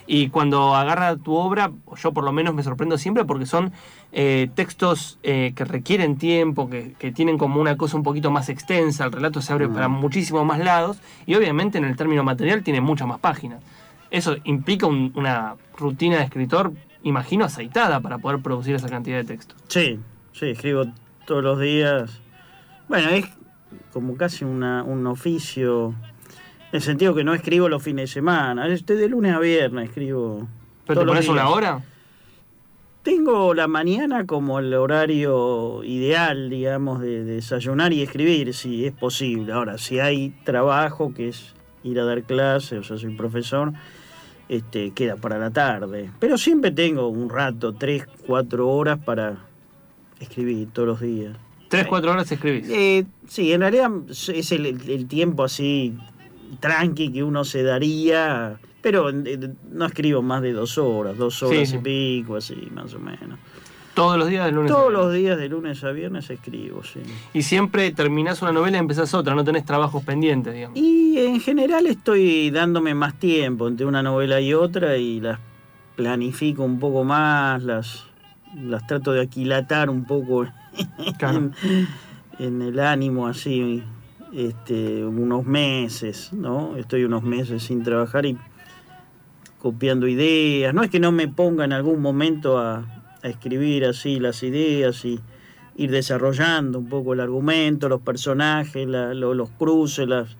Y 0.05 0.27
cuando 0.27 0.75
agarra 0.75 1.15
tu 1.15 1.33
obra, 1.35 1.71
yo 1.95 2.11
por 2.11 2.25
lo 2.25 2.33
menos 2.33 2.53
me 2.53 2.61
sorprendo 2.61 2.97
siempre 2.97 3.23
porque 3.23 3.45
son 3.45 3.71
eh, 4.11 4.49
textos 4.53 5.17
eh, 5.23 5.53
que 5.55 5.63
requieren 5.63 6.17
tiempo, 6.17 6.69
que, 6.69 6.91
que 6.99 7.13
tienen 7.13 7.37
como 7.37 7.61
una 7.61 7.77
cosa 7.77 7.95
un 7.95 8.03
poquito 8.03 8.31
más 8.31 8.49
extensa, 8.49 9.05
el 9.05 9.13
relato 9.13 9.41
se 9.41 9.53
abre 9.53 9.69
para 9.69 9.87
muchísimos 9.87 10.45
más 10.45 10.59
lados 10.59 10.97
y 11.25 11.35
obviamente 11.35 11.77
en 11.77 11.85
el 11.85 11.95
término 11.95 12.23
material 12.25 12.61
tiene 12.61 12.81
muchas 12.81 13.07
más 13.07 13.19
páginas. 13.19 13.61
Eso 14.09 14.35
implica 14.43 14.87
un- 14.87 15.13
una 15.15 15.55
rutina 15.77 16.17
de 16.17 16.23
escritor, 16.25 16.73
imagino, 17.03 17.45
aceitada 17.45 18.01
para 18.01 18.17
poder 18.17 18.41
producir 18.41 18.75
esa 18.75 18.89
cantidad 18.89 19.15
de 19.15 19.23
texto. 19.23 19.55
Sí, 19.69 19.97
sí, 20.33 20.47
escribo 20.49 20.83
todos 21.25 21.41
los 21.43 21.59
días. 21.61 22.19
Bueno, 22.89 23.07
es 23.11 23.25
como 23.93 24.15
casi 24.17 24.45
una- 24.45 24.83
un 24.83 25.05
oficio, 25.07 25.89
en 26.71 26.77
el 26.77 26.81
sentido 26.81 27.13
que 27.13 27.23
no 27.23 27.33
escribo 27.33 27.67
los 27.69 27.83
fines 27.83 28.09
de 28.09 28.13
semana. 28.13 28.67
Estoy 28.67 28.97
de 28.97 29.09
lunes 29.09 29.33
a 29.33 29.39
viernes, 29.39 29.89
escribo. 29.89 30.47
¿Pero 30.87 31.01
te 31.01 31.05
pones 31.07 31.27
una 31.29 31.49
hora? 31.49 31.81
Tengo 33.03 33.55
la 33.55 33.67
mañana 33.67 34.27
como 34.27 34.59
el 34.59 34.73
horario 34.75 35.83
ideal, 35.83 36.49
digamos, 36.51 37.01
de, 37.01 37.23
de 37.23 37.35
desayunar 37.35 37.93
y 37.93 38.03
escribir, 38.03 38.53
si 38.53 38.85
es 38.85 38.93
posible. 38.93 39.53
Ahora, 39.53 39.79
si 39.79 39.99
hay 39.99 40.29
trabajo, 40.43 41.11
que 41.11 41.29
es 41.29 41.55
ir 41.83 41.99
a 41.99 42.05
dar 42.05 42.21
clases, 42.23 42.79
o 42.79 42.83
sea, 42.83 42.97
soy 42.97 43.15
profesor, 43.15 43.73
este, 44.49 44.91
queda 44.91 45.15
para 45.15 45.39
la 45.39 45.49
tarde. 45.49 46.11
Pero 46.19 46.37
siempre 46.37 46.69
tengo 46.69 47.07
un 47.07 47.27
rato, 47.29 47.73
tres, 47.73 48.05
cuatro 48.27 48.69
horas 48.69 48.99
para 48.99 49.37
escribir 50.19 50.67
todos 50.71 50.87
los 50.87 51.01
días. 51.01 51.35
Tres, 51.71 51.87
cuatro 51.87 52.11
horas 52.11 52.31
escribís. 52.31 52.69
Eh, 52.69 53.05
sí, 53.27 53.51
en 53.53 53.61
realidad 53.61 53.89
es 54.09 54.51
el, 54.51 54.65
el 54.67 55.07
tiempo 55.07 55.43
así 55.43 55.95
tranqui 56.59 57.11
que 57.11 57.23
uno 57.23 57.43
se 57.45 57.63
daría, 57.63 58.57
pero 58.81 59.09
eh, 59.09 59.53
no 59.71 59.85
escribo 59.85 60.21
más 60.21 60.41
de 60.41 60.51
dos 60.53 60.77
horas, 60.77 61.17
dos 61.17 61.41
horas 61.41 61.57
Sí, 61.57 61.63
y 61.63 61.65
sí. 61.65 61.77
pico, 61.83 62.35
así 62.35 62.67
más 62.73 62.93
o 62.93 62.99
menos. 62.99 63.39
Todos 63.93 64.17
los 64.17 64.29
días 64.29 64.45
de 64.45 64.51
lunes 64.53 64.71
a 64.71 64.75
Todos 64.75 64.87
viernes. 64.89 65.05
los 65.05 65.13
días 65.15 65.37
de 65.37 65.49
lunes 65.49 65.83
a 65.83 65.91
viernes 65.91 66.29
escribo, 66.29 66.81
sí. 66.83 66.99
Y 67.33 67.41
siempre 67.43 67.91
terminás 67.91 68.41
una 68.41 68.51
novela 68.53 68.77
y 68.77 68.79
empezás 68.79 69.13
otra, 69.13 69.35
no 69.35 69.43
tenés 69.43 69.65
trabajos 69.65 70.03
pendientes, 70.03 70.53
digamos. 70.53 70.77
Y 70.77 71.17
en 71.19 71.39
general 71.41 71.87
estoy 71.87 72.51
dándome 72.51 72.93
más 72.95 73.19
tiempo 73.19 73.67
entre 73.67 73.85
una 73.85 74.01
novela 74.01 74.39
y 74.39 74.53
otra 74.53 74.95
y 74.97 75.19
las 75.19 75.39
planifico 75.97 76.63
un 76.63 76.79
poco 76.79 77.03
más, 77.03 77.63
las, 77.63 78.05
las 78.55 78.85
trato 78.87 79.11
de 79.13 79.21
aquilatar 79.21 79.89
un 79.89 80.05
poco 80.05 80.45
Claro. 81.17 81.37
en, 81.37 81.87
en 82.39 82.61
el 82.61 82.79
ánimo 82.79 83.27
así, 83.27 83.83
este, 84.33 85.05
unos 85.05 85.45
meses, 85.45 86.31
¿no? 86.33 86.77
Estoy 86.77 87.03
unos 87.03 87.23
meses 87.23 87.63
sin 87.63 87.83
trabajar 87.83 88.25
y 88.25 88.37
copiando 89.59 90.07
ideas. 90.07 90.73
No 90.73 90.83
es 90.83 90.89
que 90.89 90.99
no 90.99 91.11
me 91.11 91.27
ponga 91.27 91.65
en 91.65 91.73
algún 91.73 92.01
momento 92.01 92.57
a, 92.57 92.85
a 93.21 93.27
escribir 93.27 93.85
así 93.85 94.19
las 94.19 94.41
ideas 94.43 95.03
y 95.05 95.19
ir 95.75 95.91
desarrollando 95.91 96.79
un 96.79 96.87
poco 96.89 97.13
el 97.13 97.19
argumento, 97.19 97.87
los 97.89 98.01
personajes, 98.01 98.87
la- 98.87 99.13
lo- 99.13 99.33
los 99.33 99.49
cruces, 99.51 100.07
las, 100.07 100.35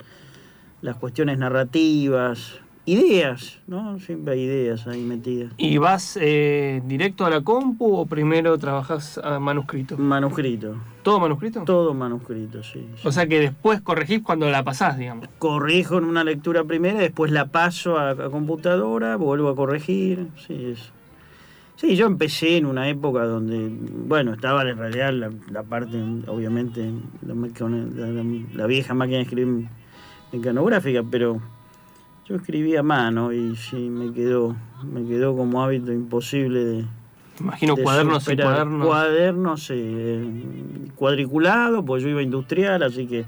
las 0.81 0.95
cuestiones 0.97 1.37
narrativas, 1.37 2.59
ideas, 2.85 3.59
¿no? 3.67 3.99
Siempre 3.99 4.33
hay 4.33 4.41
ideas 4.41 4.87
ahí 4.87 5.01
metidas. 5.03 5.53
¿Y 5.57 5.77
vas 5.77 6.17
eh, 6.19 6.81
directo 6.85 7.25
a 7.25 7.29
la 7.29 7.41
compu 7.41 7.95
o 7.95 8.05
primero 8.05 8.57
trabajás 8.57 9.19
a 9.23 9.39
manuscrito? 9.39 9.97
Manuscrito, 9.97 10.75
¿Todo 11.03 11.19
manuscrito? 11.19 11.63
todo 11.63 11.93
manuscrito, 11.93 12.63
sí. 12.63 12.85
sí. 12.95 13.07
O 13.07 13.11
sea 13.11 13.27
que 13.27 13.39
después 13.39 13.81
corregís 13.81 14.21
cuando 14.23 14.49
la 14.49 14.63
pasás, 14.63 14.97
digamos. 14.97 15.27
corrijo 15.39 15.97
en 15.99 16.05
una 16.05 16.23
lectura 16.23 16.63
primera, 16.63 16.99
después 16.99 17.31
la 17.31 17.45
paso 17.45 17.97
a, 17.97 18.11
a 18.11 18.29
computadora, 18.29 19.15
vuelvo 19.15 19.49
a 19.49 19.55
corregir. 19.55 20.27
Sí, 20.47 20.73
sí, 21.75 21.95
yo 21.95 22.07
empecé 22.07 22.57
en 22.57 22.65
una 22.65 22.89
época 22.89 23.25
donde, 23.25 23.69
bueno, 24.07 24.33
estaba 24.33 24.67
en 24.67 24.77
realidad 24.77 25.13
la, 25.13 25.31
la 25.51 25.63
parte, 25.63 25.97
obviamente, 26.27 26.91
la- 27.25 28.23
la 28.55 28.65
vieja 28.67 28.93
máquina 28.95 29.17
de 29.17 29.23
escribir 29.23 29.67
mecanográfica, 30.31 31.03
pero 31.09 31.41
yo 32.31 32.37
escribía 32.37 32.79
a 32.79 32.83
mano 32.83 33.33
y 33.33 33.55
sí, 33.57 33.75
me 33.89 34.13
quedó, 34.13 34.55
me 34.83 35.05
quedó 35.05 35.35
como 35.35 35.61
hábito 35.61 35.91
imposible 35.91 36.63
de, 36.63 36.85
Imagino 37.41 37.75
de 37.75 37.83
cuadernos 37.83 38.27
y 38.29 38.37
cuadernos. 38.37 38.87
Cuadernos 38.87 39.67
eh, 39.71 40.23
cuadriculados, 40.95 41.83
pues 41.85 42.03
yo 42.03 42.09
iba 42.09 42.21
industrial, 42.21 42.83
así 42.83 43.05
que 43.07 43.25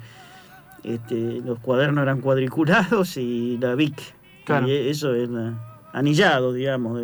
este, 0.84 1.42
los 1.46 1.60
cuadernos 1.60 2.02
eran 2.04 2.22
cuadriculados 2.22 3.18
y 3.18 3.58
la 3.60 3.76
Vic. 3.76 4.00
Claro. 4.46 4.68
Y 4.68 4.72
eso 4.72 5.14
es 5.16 5.30
la- 5.30 5.54
anillado, 5.94 6.54
digamos. 6.54 7.00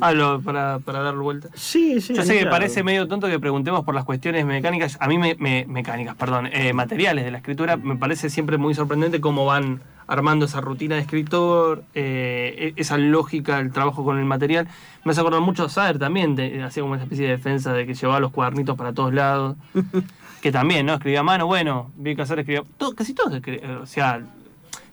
Ah, 0.00 0.12
lo- 0.12 0.40
para, 0.40 0.78
para 0.78 1.00
dar 1.00 1.16
vuelta. 1.16 1.48
sí, 1.54 2.00
sí. 2.00 2.14
Yo 2.14 2.22
sé 2.22 2.38
que 2.38 2.46
parece 2.46 2.82
medio 2.82 3.06
tonto 3.08 3.26
que 3.28 3.38
preguntemos 3.40 3.84
por 3.84 3.94
las 3.94 4.04
cuestiones 4.04 4.46
mecánicas. 4.46 4.96
A 5.00 5.08
mí, 5.08 5.18
me, 5.18 5.34
me- 5.38 5.66
mecánicas, 5.68 6.14
perdón, 6.16 6.46
eh, 6.52 6.72
materiales 6.72 7.24
de 7.24 7.30
la 7.30 7.38
escritura, 7.38 7.76
me 7.76 7.96
parece 7.96 8.30
siempre 8.30 8.56
muy 8.58 8.74
sorprendente 8.74 9.20
cómo 9.20 9.44
van 9.44 9.80
armando 10.08 10.44
esa 10.46 10.60
rutina 10.60 10.94
de 10.94 11.00
escritor, 11.02 11.82
eh, 11.94 12.72
e- 12.76 12.80
esa 12.80 12.96
lógica 12.98 13.56
del 13.58 13.72
trabajo 13.72 14.04
con 14.04 14.18
el 14.18 14.24
material. 14.24 14.68
Me 15.04 15.12
hace 15.12 15.20
acordar 15.20 15.40
mucho 15.40 15.64
a 15.64 15.68
Sader 15.68 15.98
también, 15.98 16.36
de- 16.36 16.62
hacía 16.62 16.82
como 16.82 16.94
una 16.94 17.02
especie 17.02 17.26
de 17.26 17.32
defensa 17.32 17.72
de 17.72 17.86
que 17.86 17.94
llevaba 17.94 18.20
los 18.20 18.30
cuadernitos 18.32 18.76
para 18.76 18.92
todos 18.92 19.12
lados. 19.12 19.56
que 20.40 20.52
también, 20.52 20.86
¿no? 20.86 20.94
Escribía 20.94 21.20
a 21.20 21.24
mano, 21.24 21.46
bueno, 21.46 21.90
vi 21.96 22.14
que 22.14 22.24
Sader 22.24 22.40
escribía. 22.40 22.62
todo- 22.78 22.94
casi 22.94 23.14
todos 23.14 23.34
escribían, 23.34 23.76
o 23.78 23.86
sea, 23.86 24.20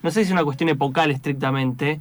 no 0.01 0.09
sé 0.11 0.21
si 0.21 0.27
es 0.27 0.31
una 0.31 0.43
cuestión 0.43 0.69
epocal 0.69 1.11
estrictamente, 1.11 1.99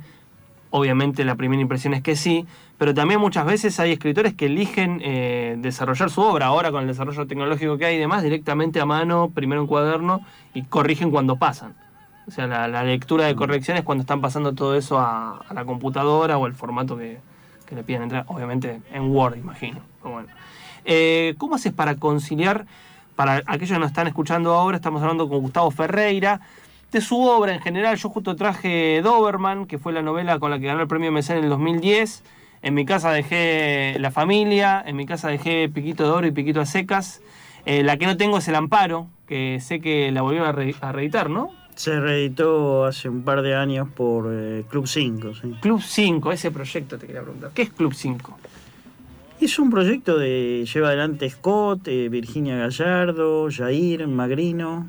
obviamente 0.71 1.25
la 1.25 1.35
primera 1.35 1.61
impresión 1.61 1.92
es 1.95 2.02
que 2.02 2.16
sí, 2.16 2.47
pero 2.78 2.95
también 2.95 3.21
muchas 3.21 3.45
veces 3.45 3.78
hay 3.78 3.92
escritores 3.92 4.33
que 4.35 4.47
eligen 4.47 5.00
eh, 5.04 5.57
desarrollar 5.59 6.11
su 6.11 6.21
obra, 6.23 6.47
ahora 6.47 6.73
con 6.73 6.81
el 6.83 6.88
desarrollo 6.88 7.26
tecnológico 7.26 7.76
que 7.78 7.85
hay 7.85 7.97
y 7.97 7.99
demás, 7.99 8.23
directamente 8.23 8.81
a 8.81 8.87
mano, 8.87 9.31
primero 9.35 9.61
en 9.61 9.66
cuaderno, 9.66 10.21
y 10.54 10.62
corrigen 10.62 11.11
cuando 11.11 11.37
pasan. 11.37 11.75
O 12.26 12.31
sea, 12.31 12.47
la, 12.47 12.69
la 12.69 12.85
lectura 12.85 13.26
de 13.26 13.35
correcciones 13.35 13.83
cuando 13.83 14.02
están 14.02 14.21
pasando 14.21 14.52
todo 14.52 14.76
eso 14.76 14.99
a, 14.99 15.38
a 15.38 15.55
la 15.55 15.64
computadora 15.64 16.38
o 16.38 16.47
al 16.47 16.55
formato 16.55 16.97
que, 16.97 17.19
que 17.67 17.75
le 17.75 17.83
piden 17.83 18.02
entrar, 18.02 18.25
obviamente 18.29 18.81
en 18.93 19.11
Word, 19.14 19.37
imagino. 19.38 19.81
Pero 20.02 20.14
bueno. 20.14 20.29
Eh, 20.85 21.35
¿Cómo 21.38 21.55
haces 21.57 21.73
para 21.73 21.97
conciliar, 21.97 22.67
para 23.17 23.43
aquellos 23.47 23.71
que 23.73 23.79
nos 23.79 23.88
están 23.88 24.07
escuchando 24.07 24.52
ahora, 24.55 24.76
estamos 24.76 25.02
hablando 25.02 25.29
con 25.29 25.38
Gustavo 25.41 25.71
Ferreira, 25.71 26.41
de 26.93 27.00
su 27.00 27.21
obra 27.23 27.55
en 27.55 27.61
general? 27.61 27.97
Yo 27.97 28.09
justo 28.09 28.37
traje 28.37 29.00
Doberman, 29.02 29.67
que 29.67 29.79
fue 29.79 29.93
la 29.93 30.02
novela 30.02 30.38
con 30.38 30.50
la 30.50 30.59
que 30.59 30.67
ganó 30.67 30.83
el 30.83 30.88
premio 30.88 31.11
MC 31.11 31.31
en 31.31 31.45
el 31.45 31.50
2010. 31.50 32.23
En 32.62 32.75
mi 32.75 32.85
casa 32.85 33.11
dejé 33.11 33.97
La 33.99 34.12
Familia, 34.12 34.83
en 34.87 34.95
mi 34.95 35.07
casa 35.07 35.29
dejé 35.29 35.69
Piquito 35.69 36.05
de 36.05 36.11
Oro 36.11 36.26
y 36.26 36.31
Piquito 36.31 36.61
a 36.61 36.67
Secas. 36.67 37.21
Eh, 37.64 37.83
la 37.83 37.97
que 37.97 38.07
no 38.07 38.17
tengo 38.17 38.38
es 38.38 38.47
El 38.49 38.55
Amparo, 38.55 39.09
que 39.26 39.59
sé 39.61 39.81
que 39.81 40.11
la 40.12 40.23
volvieron 40.23 40.49
a, 40.49 40.52
re- 40.52 40.75
a 40.81 40.93
reeditar, 40.93 41.29
¿no? 41.31 41.49
Se 41.75 41.99
reeditó 42.00 42.85
hace 42.85 43.09
un 43.09 43.23
par 43.23 43.43
de 43.43 43.55
años 43.55 43.88
por 43.88 44.29
eh, 44.31 44.64
Club 44.69 44.87
5, 44.87 45.35
sí. 45.35 45.55
Club 45.61 45.81
5, 45.83 46.33
ese 46.33 46.50
proyecto 46.50 46.99
te 46.99 47.07
quería 47.07 47.23
preguntar. 47.23 47.50
¿Qué 47.55 47.62
es 47.62 47.71
Club 47.71 47.95
5? 47.95 48.38
Es 49.41 49.59
un 49.59 49.71
proyecto 49.71 50.19
de 50.19 50.64
lleva 50.73 50.88
adelante 50.88 51.29
Scott, 51.29 51.88
eh, 51.88 52.09
Virginia 52.09 52.57
Gallardo, 52.57 53.49
Jair, 53.50 54.07
Magrino. 54.07 54.88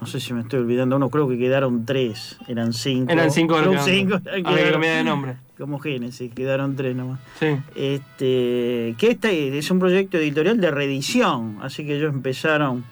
No 0.00 0.06
sé 0.08 0.18
si 0.18 0.34
me 0.34 0.40
estoy 0.40 0.58
olvidando 0.58 0.96
uno, 0.96 1.08
creo 1.08 1.28
que 1.28 1.38
quedaron 1.38 1.86
tres, 1.86 2.36
eran 2.48 2.72
cinco. 2.72 3.12
Eran 3.12 3.30
cinco 3.30 3.56
Club 3.56 3.76
que- 3.76 3.80
5, 3.82 4.14
había 4.16 4.32
que 4.66 4.72
cambiar 4.72 4.96
de 4.96 5.04
nombre. 5.04 5.36
Como 5.56 5.78
Génesis, 5.78 6.34
quedaron 6.34 6.74
tres 6.74 6.96
nomás. 6.96 7.20
Sí. 7.38 7.46
Este, 7.76 8.96
que 8.98 9.10
este 9.12 9.56
es 9.56 9.70
un 9.70 9.78
proyecto 9.78 10.18
editorial 10.18 10.60
de 10.60 10.70
reedición, 10.72 11.58
así 11.62 11.86
que 11.86 11.96
ellos 11.96 12.12
empezaron 12.12 12.84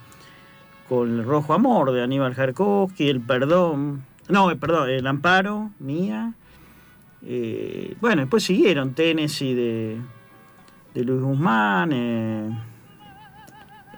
con 0.91 1.09
El 1.21 1.25
Rojo 1.25 1.55
Amor 1.55 1.93
de 1.93 2.03
Aníbal 2.03 2.35
Jarkovsky, 2.35 3.09
El 3.09 3.21
Perdón, 3.21 4.03
no, 4.29 4.51
eh, 4.51 4.57
perdón, 4.57 4.91
El 4.91 5.07
Amparo, 5.07 5.71
mía. 5.79 6.35
Eh, 7.25 7.95
bueno, 8.01 8.23
después 8.23 8.43
siguieron 8.43 8.93
Tennessee 8.95 9.55
de, 9.55 9.99
de 10.95 11.05
Luis 11.05 11.21
Guzmán, 11.23 11.91
eh, 11.93 12.51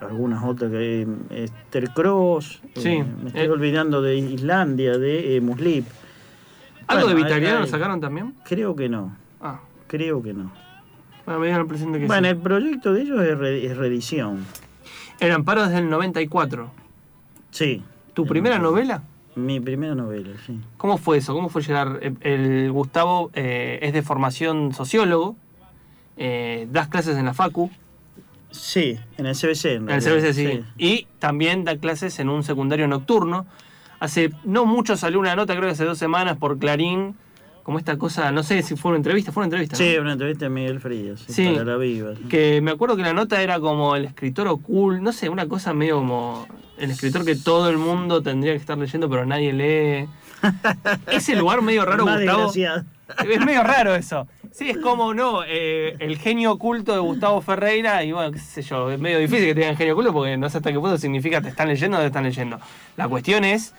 algunas 0.02 0.44
otras 0.44 0.70
que 0.70 1.02
eh, 1.02 1.06
Esther 1.30 1.90
Cross, 1.94 2.60
Sí, 2.76 3.02
me 3.22 3.28
estoy 3.28 3.46
olvidando 3.46 4.02
de 4.02 4.16
Islandia, 4.18 4.98
de 4.98 5.40
Muslip. 5.40 5.86
¿Algo 6.88 7.04
Bueno, 7.06 7.16
de 7.18 7.24
Vitaliano 7.24 7.60
lo 7.60 7.66
sacaron 7.68 8.00
también? 8.02 8.34
Creo 8.44 8.76
que 8.76 8.88
no, 8.90 9.16
Ah, 9.40 9.60
creo 9.86 10.22
que 10.22 10.34
no. 10.34 10.52
Bueno, 11.24 11.40
me 11.40 11.48
impresión 11.50 11.92
de 11.92 12.00
que 12.00 12.06
Bueno, 12.06 12.26
sí. 12.26 12.32
el 12.32 12.36
proyecto 12.38 12.92
de 12.92 13.00
ellos 13.02 13.22
es, 13.22 13.38
re- 13.38 13.64
es 13.64 13.76
reedición. 13.78 14.44
El 15.20 15.30
Amparo 15.32 15.62
desde 15.62 15.78
el 15.78 15.88
94. 15.88 16.81
Sí. 17.52 17.82
¿Tu 18.14 18.26
primera 18.26 18.58
novela? 18.58 19.02
Mi 19.36 19.60
primera 19.60 19.94
novela, 19.94 20.30
sí. 20.44 20.60
¿Cómo 20.76 20.98
fue 20.98 21.18
eso? 21.18 21.32
¿Cómo 21.32 21.48
fue 21.48 21.62
llegar? 21.62 22.00
El, 22.02 22.16
el 22.20 22.72
Gustavo 22.72 23.30
eh, 23.34 23.78
es 23.80 23.92
de 23.92 24.02
formación 24.02 24.74
sociólogo, 24.74 25.36
eh, 26.16 26.66
das 26.70 26.88
clases 26.88 27.16
en 27.16 27.24
la 27.26 27.32
Facu, 27.34 27.70
Sí, 28.50 28.98
en 29.16 29.24
el 29.24 29.34
CBC. 29.34 29.64
En, 29.64 29.88
en 29.88 29.96
el 29.96 30.02
CBC, 30.02 30.32
sí, 30.34 30.64
y 30.76 31.06
también 31.18 31.64
da 31.64 31.76
clases 31.78 32.18
en 32.18 32.28
un 32.28 32.42
secundario 32.42 32.86
nocturno. 32.86 33.46
Hace 33.98 34.30
no 34.44 34.66
mucho 34.66 34.96
salió 34.98 35.18
una 35.20 35.34
nota, 35.34 35.54
creo 35.54 35.64
que 35.68 35.72
hace 35.72 35.86
dos 35.86 35.96
semanas, 35.96 36.36
por 36.36 36.58
Clarín, 36.58 37.14
como 37.62 37.78
esta 37.78 37.96
cosa, 37.96 38.32
no 38.32 38.42
sé 38.42 38.62
si 38.62 38.76
fue 38.76 38.90
una 38.90 38.96
entrevista, 38.98 39.32
fue 39.32 39.42
una 39.42 39.46
entrevista. 39.46 39.76
¿no? 39.76 39.78
Sí, 39.90 39.96
una 39.98 40.12
entrevista 40.12 40.46
de 40.46 40.50
Miguel 40.50 40.80
Frías, 40.80 41.20
sí, 41.26 41.32
Sí. 41.32 41.48
para 41.52 41.64
la 41.64 41.76
Viva. 41.76 42.14
sí. 42.16 42.24
Que 42.28 42.60
me 42.60 42.70
acuerdo 42.70 42.96
que 42.96 43.02
la 43.02 43.12
nota 43.12 43.40
era 43.42 43.60
como 43.60 43.94
el 43.96 44.04
escritor 44.04 44.48
oculto, 44.48 45.00
no 45.02 45.12
sé, 45.12 45.28
una 45.28 45.46
cosa 45.46 45.72
medio 45.72 45.96
como 45.96 46.46
el 46.78 46.90
escritor 46.90 47.24
que 47.24 47.36
todo 47.36 47.68
el 47.70 47.78
mundo 47.78 48.22
tendría 48.22 48.52
que 48.52 48.58
estar 48.58 48.76
leyendo, 48.78 49.08
pero 49.08 49.24
nadie 49.26 49.52
lee. 49.52 50.08
Ese 51.10 51.36
lugar 51.36 51.62
medio 51.62 51.84
raro, 51.84 52.04
Más 52.04 52.16
Gustavo. 52.18 52.38
desgraciado. 52.52 52.84
Es 53.30 53.44
medio 53.44 53.62
raro 53.62 53.94
eso. 53.94 54.26
Sí, 54.50 54.70
es 54.70 54.78
como, 54.78 55.14
no, 55.14 55.42
eh, 55.46 55.96
el 56.00 56.18
genio 56.18 56.52
oculto 56.52 56.92
de 56.92 56.98
Gustavo 56.98 57.40
Ferreira, 57.42 58.02
y 58.04 58.12
bueno, 58.12 58.32
qué 58.32 58.38
sé 58.38 58.62
yo, 58.62 58.90
es 58.90 58.98
medio 58.98 59.18
difícil 59.18 59.46
que 59.46 59.54
tengan 59.54 59.76
genio 59.76 59.92
oculto 59.94 60.12
porque 60.12 60.36
no 60.36 60.48
sé 60.50 60.58
hasta 60.58 60.72
qué 60.72 60.78
punto 60.78 60.98
significa 60.98 61.40
te 61.40 61.48
están 61.48 61.68
leyendo 61.68 61.96
o 61.96 62.00
te 62.00 62.06
están 62.06 62.24
leyendo. 62.24 62.58
La 62.96 63.08
cuestión 63.08 63.44
es 63.44 63.74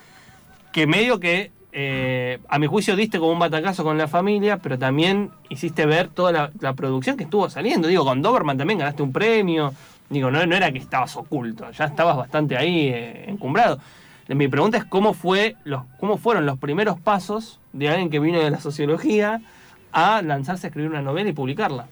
que 0.72 0.86
medio 0.86 1.20
que, 1.20 1.50
eh, 1.76 2.38
a 2.48 2.60
mi 2.60 2.68
juicio, 2.68 2.94
diste 2.94 3.18
como 3.18 3.32
un 3.32 3.38
batacazo 3.40 3.82
con 3.82 3.98
la 3.98 4.06
familia, 4.06 4.58
pero 4.58 4.78
también 4.78 5.32
hiciste 5.48 5.86
ver 5.86 6.06
toda 6.06 6.52
la, 6.60 6.72
producción 6.74 7.16
que 7.16 7.24
estuvo 7.24 7.50
saliendo. 7.50 7.88
Digo, 7.88 8.04
con 8.04 8.22
Doberman 8.22 8.56
también 8.56 8.78
ganaste 8.78 9.02
un 9.02 9.12
premio. 9.12 9.74
Digo, 10.08 10.30
no, 10.30 10.46
no 10.46 10.54
era 10.54 10.70
que 10.70 10.78
estabas 10.78 11.16
oculto, 11.16 11.68
ya 11.72 11.86
estabas 11.86 12.16
bastante 12.16 12.56
ahí 12.56 12.90
eh, 12.90 13.24
encumbrado. 13.26 13.80
Mi 14.28 14.46
pregunta 14.46 14.78
es 14.78 14.84
cómo, 14.84 15.14
fue 15.14 15.56
los, 15.64 15.82
cómo 15.98 16.16
fueron 16.16 16.46
los 16.46 16.58
primeros 16.58 17.00
pasos 17.00 17.58
de 17.72 17.88
alguien 17.88 18.08
que 18.08 18.20
vino 18.20 18.40
de 18.40 18.50
la 18.50 18.60
sociología 18.60 19.42
a 19.90 20.22
lanzarse 20.22 20.66
a 20.66 20.68
escribir 20.68 20.90
una 20.90 21.02
novela 21.02 21.28
y 21.28 21.32
publicarla. 21.32 21.88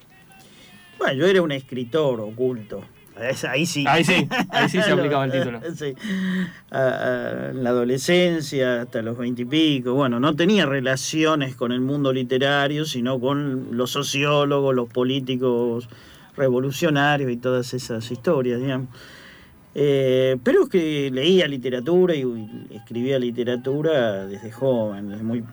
Bueno, 0.96 1.14
yo 1.14 1.26
era 1.26 1.42
un 1.42 1.50
escritor 1.50 2.20
oculto. 2.20 2.84
Es- 3.20 3.44
Ahí 3.44 3.66
sí. 3.66 3.84
Ahí 3.86 4.04
sí, 4.04 4.26
ahí 4.50 4.68
sí 4.68 4.80
se 4.82 4.90
aplicaba 4.92 5.24
el 5.26 5.32
título. 5.32 5.60
Sí. 5.74 5.94
A- 6.70 6.78
a- 6.78 7.50
en 7.50 7.62
la 7.62 7.70
adolescencia, 7.70 8.82
hasta 8.82 9.02
los 9.02 9.18
veintipico. 9.18 9.94
Bueno, 9.94 10.18
no 10.20 10.34
tenía 10.34 10.66
relaciones 10.66 11.54
con 11.54 11.72
el 11.72 11.80
mundo 11.80 12.12
literario, 12.12 12.84
sino 12.84 13.20
con 13.20 13.76
los 13.76 13.90
sociólogos, 13.90 14.74
los 14.74 14.88
políticos 14.88 15.88
revolucionarios 16.36 17.30
y 17.30 17.36
todas 17.36 17.74
esas 17.74 18.10
historias, 18.10 18.60
digamos. 18.60 18.88
Eh, 19.74 20.36
pero 20.44 20.64
es 20.64 20.68
que 20.68 21.10
leía 21.10 21.46
literatura 21.48 22.14
y, 22.14 22.20
y 22.22 22.76
escribía 22.76 23.18
literatura 23.18 24.26
desde 24.26 24.50
joven, 24.52 25.08
desde 25.10 25.22
muy 25.22 25.44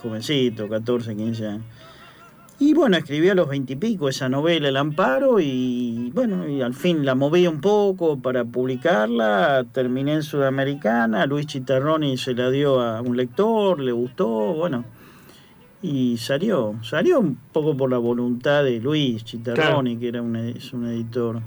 jovencito, 0.00 0.68
14, 0.68 1.16
15 1.16 1.46
años. 1.46 1.62
Y 2.62 2.74
bueno, 2.74 2.96
escribí 2.96 3.28
a 3.28 3.34
los 3.34 3.48
veintipico 3.48 4.08
esa 4.08 4.28
novela, 4.28 4.68
El 4.68 4.76
Amparo, 4.76 5.40
y 5.40 6.12
bueno, 6.14 6.46
y 6.48 6.62
al 6.62 6.74
fin 6.74 7.04
la 7.04 7.16
moví 7.16 7.44
un 7.48 7.60
poco 7.60 8.20
para 8.20 8.44
publicarla, 8.44 9.64
terminé 9.72 10.12
en 10.14 10.22
Sudamericana, 10.22 11.26
Luis 11.26 11.46
Chitarroni 11.46 12.16
se 12.16 12.34
la 12.34 12.50
dio 12.50 12.80
a 12.80 13.00
un 13.02 13.16
lector, 13.16 13.80
le 13.80 13.90
gustó, 13.90 14.28
bueno, 14.54 14.84
y 15.82 16.16
salió, 16.18 16.76
salió 16.84 17.18
un 17.18 17.34
poco 17.52 17.76
por 17.76 17.90
la 17.90 17.98
voluntad 17.98 18.62
de 18.62 18.78
Luis 18.78 19.24
Chitarroni, 19.24 19.96
que 19.96 20.06
era 20.06 20.22
un, 20.22 20.36
ed- 20.36 20.56
es 20.56 20.72
un 20.72 20.86
editor 20.86 21.40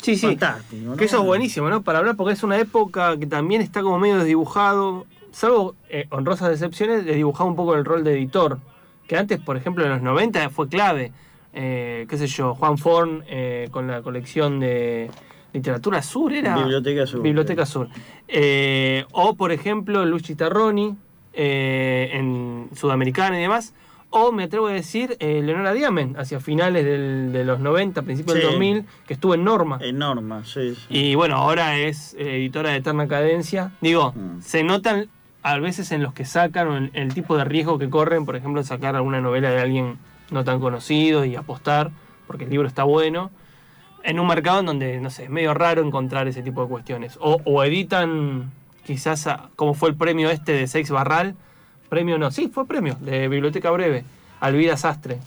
Sí, 0.00 0.16
sí. 0.16 0.26
fantástico. 0.28 0.86
¿no? 0.90 0.96
Que 0.96 1.04
eso 1.04 1.18
es 1.18 1.24
buenísimo, 1.26 1.68
¿no? 1.68 1.82
Para 1.82 1.98
hablar, 1.98 2.16
porque 2.16 2.32
es 2.32 2.42
una 2.42 2.58
época 2.58 3.18
que 3.18 3.26
también 3.26 3.60
está 3.60 3.82
como 3.82 3.98
medio 3.98 4.16
desdibujado, 4.16 5.04
salvo 5.32 5.74
eh, 5.90 6.06
honrosas 6.08 6.50
excepciones, 6.50 7.04
desdibujado 7.04 7.50
un 7.50 7.56
poco 7.56 7.74
el 7.74 7.84
rol 7.84 8.04
de 8.04 8.12
editor. 8.14 8.58
Que 9.06 9.16
antes, 9.16 9.40
por 9.40 9.56
ejemplo, 9.56 9.84
en 9.84 9.90
los 9.90 10.02
90 10.02 10.50
fue 10.50 10.68
clave. 10.68 11.12
Eh, 11.52 12.06
qué 12.08 12.18
sé 12.18 12.26
yo, 12.26 12.54
Juan 12.54 12.76
Forn 12.76 13.22
eh, 13.28 13.68
con 13.70 13.86
la 13.86 14.02
colección 14.02 14.60
de 14.60 15.10
literatura 15.52 16.02
sur 16.02 16.32
era. 16.32 16.56
Biblioteca 16.56 17.06
Sur. 17.06 17.22
Biblioteca 17.22 17.64
Sur. 17.64 17.88
Eh, 18.28 19.04
o, 19.12 19.34
por 19.36 19.52
ejemplo, 19.52 20.04
Luis 20.04 20.22
Chitarroni 20.24 20.96
eh, 21.32 22.10
en 22.12 22.68
Sudamericana 22.74 23.38
y 23.38 23.42
demás. 23.42 23.74
O 24.10 24.32
me 24.32 24.44
atrevo 24.44 24.68
a 24.68 24.72
decir 24.72 25.16
Leonora 25.20 25.72
Diamen, 25.72 26.14
hacia 26.16 26.40
finales 26.40 26.84
del- 26.84 27.32
de 27.32 27.44
los 27.44 27.58
90, 27.58 28.02
principios 28.02 28.36
Sí. 28.36 28.40
del 28.42 28.52
2000, 28.52 28.84
que 29.06 29.14
estuvo 29.14 29.34
en 29.34 29.44
Norma. 29.44 29.78
En 29.82 29.98
Norma, 29.98 30.44
sí, 30.44 30.74
sí. 30.74 30.86
Y 30.88 31.14
bueno, 31.16 31.36
ahora 31.36 31.76
es 31.78 32.14
editora 32.18 32.70
de 32.70 32.76
Eterna 32.76 33.08
Cadencia. 33.08 33.72
Digo, 33.80 34.12
Mm. 34.14 34.40
se 34.40 34.62
notan 34.62 35.08
a 35.54 35.58
veces 35.60 35.92
en 35.92 36.02
los 36.02 36.12
que 36.12 36.24
sacan 36.24 36.66
o 36.68 36.76
en 36.76 36.90
el 36.94 37.14
tipo 37.14 37.36
de 37.36 37.44
riesgo 37.44 37.78
que 37.78 37.88
corren, 37.88 38.24
por 38.26 38.34
ejemplo, 38.34 38.62
sacar 38.64 38.96
alguna 38.96 39.20
novela 39.20 39.48
de 39.50 39.60
alguien 39.60 39.96
no 40.32 40.42
tan 40.42 40.58
conocido 40.58 41.24
y 41.24 41.36
apostar, 41.36 41.92
porque 42.26 42.44
el 42.44 42.50
libro 42.50 42.66
está 42.66 42.82
bueno, 42.82 43.30
en 44.02 44.18
un 44.18 44.26
mercado 44.26 44.58
en 44.60 44.66
donde, 44.66 45.00
no 45.00 45.08
sé, 45.08 45.24
es 45.24 45.30
medio 45.30 45.54
raro 45.54 45.82
encontrar 45.86 46.26
ese 46.26 46.42
tipo 46.42 46.62
de 46.62 46.68
cuestiones. 46.68 47.16
O, 47.20 47.40
o 47.44 47.62
editan 47.62 48.50
quizás, 48.84 49.28
a- 49.28 49.50
como 49.54 49.74
fue 49.74 49.88
el 49.90 49.94
premio 49.94 50.30
este 50.30 50.50
de 50.52 50.66
Sex 50.66 50.90
Barral, 50.90 51.36
premio 51.88 52.18
no, 52.18 52.32
sí, 52.32 52.48
fue 52.52 52.66
premio, 52.66 52.96
de 53.00 53.28
Biblioteca 53.28 53.70
Breve, 53.70 54.04
Alvida 54.40 54.76
Sastre 54.76 55.18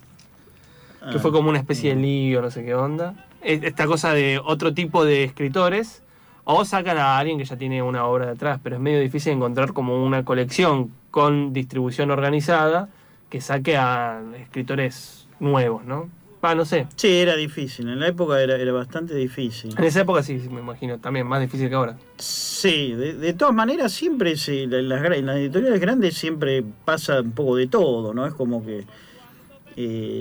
que 1.12 1.16
Ah. 1.18 1.20
fue 1.22 1.32
como 1.32 1.48
una 1.50 1.60
especie 1.60 1.96
de 1.96 2.02
lío, 2.02 2.42
no 2.42 2.52
sé 2.52 2.66
qué 2.66 2.76
onda. 2.76 3.26
Es- 3.42 3.64
Esta 3.64 3.86
cosa 3.86 4.14
de 4.14 4.38
otro 4.44 4.74
tipo 4.74 5.06
de 5.06 5.24
escritores, 5.24 6.04
o 6.52 6.66
sacan 6.66 6.98
a 6.98 7.18
alguien 7.20 7.38
que 7.38 7.46
ya 7.46 7.56
tiene 7.58 7.84
una 7.84 8.06
obra 8.06 8.26
detrás, 8.26 8.60
pero 8.64 8.76
es 8.78 8.82
medio 8.82 9.00
difícil 9.00 9.34
encontrar 9.34 9.72
como 9.74 10.04
una 10.04 10.26
colección 10.26 10.90
con 11.12 11.54
distribución 11.54 12.10
organizada 12.10 12.90
que 13.30 13.40
saque 13.40 13.78
a 13.78 14.20
escritores 14.42 15.28
nuevos, 15.40 15.86
¿no? 15.86 16.10
Ah, 16.42 16.56
no 16.56 16.66
sé. 16.66 16.88
Sí, 16.96 17.20
era 17.20 17.36
difícil. 17.36 17.88
En 17.90 18.00
la 18.00 18.08
época 18.08 18.42
era, 18.42 18.56
era 18.56 18.72
bastante 18.72 19.14
difícil. 19.14 19.76
En 19.78 19.84
esa 19.84 20.02
época 20.02 20.24
sí, 20.24 20.40
sí, 20.40 20.50
me 20.50 20.62
imagino, 20.62 20.98
también 20.98 21.28
más 21.28 21.40
difícil 21.42 21.70
que 21.70 21.76
ahora. 21.76 21.98
Sí, 22.18 22.94
de, 22.94 23.14
de 23.14 23.34
todas 23.34 23.54
maneras 23.54 23.92
siempre 23.92 24.34
la- 24.68 24.82
las, 24.82 25.06
en 25.18 25.26
las 25.28 25.36
editoriales 25.38 25.80
grandes 25.80 26.16
siempre 26.18 26.64
pasa 26.86 27.22
un 27.22 27.32
poco 27.34 27.58
de 27.58 27.68
todo, 27.68 28.14
¿no? 28.14 28.26
Es 28.26 28.34
como 28.34 28.66
que 28.66 28.86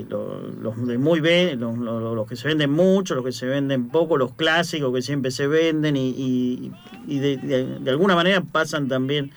lo- 0.09 0.41
los 0.63 0.87
de 0.87 0.99
muy 0.99 1.21
bien, 1.21 1.59
los, 1.61 2.29
que 2.29 2.37
se 2.37 2.49
venden 2.49 2.71
mucho, 2.71 3.15
los 3.15 3.25
que 3.25 3.33
se 3.33 3.47
venden 3.47 3.89
poco, 3.89 4.17
los 4.17 4.33
clásicos 4.35 4.95
que 4.95 5.03
siempre 5.03 5.31
se 5.31 5.47
venden 5.47 5.97
y, 5.97 6.71
y- 7.07 7.19
de 7.19 7.91
alguna 7.91 8.15
manera 8.15 8.41
pasan 8.41 8.89
también 8.89 9.31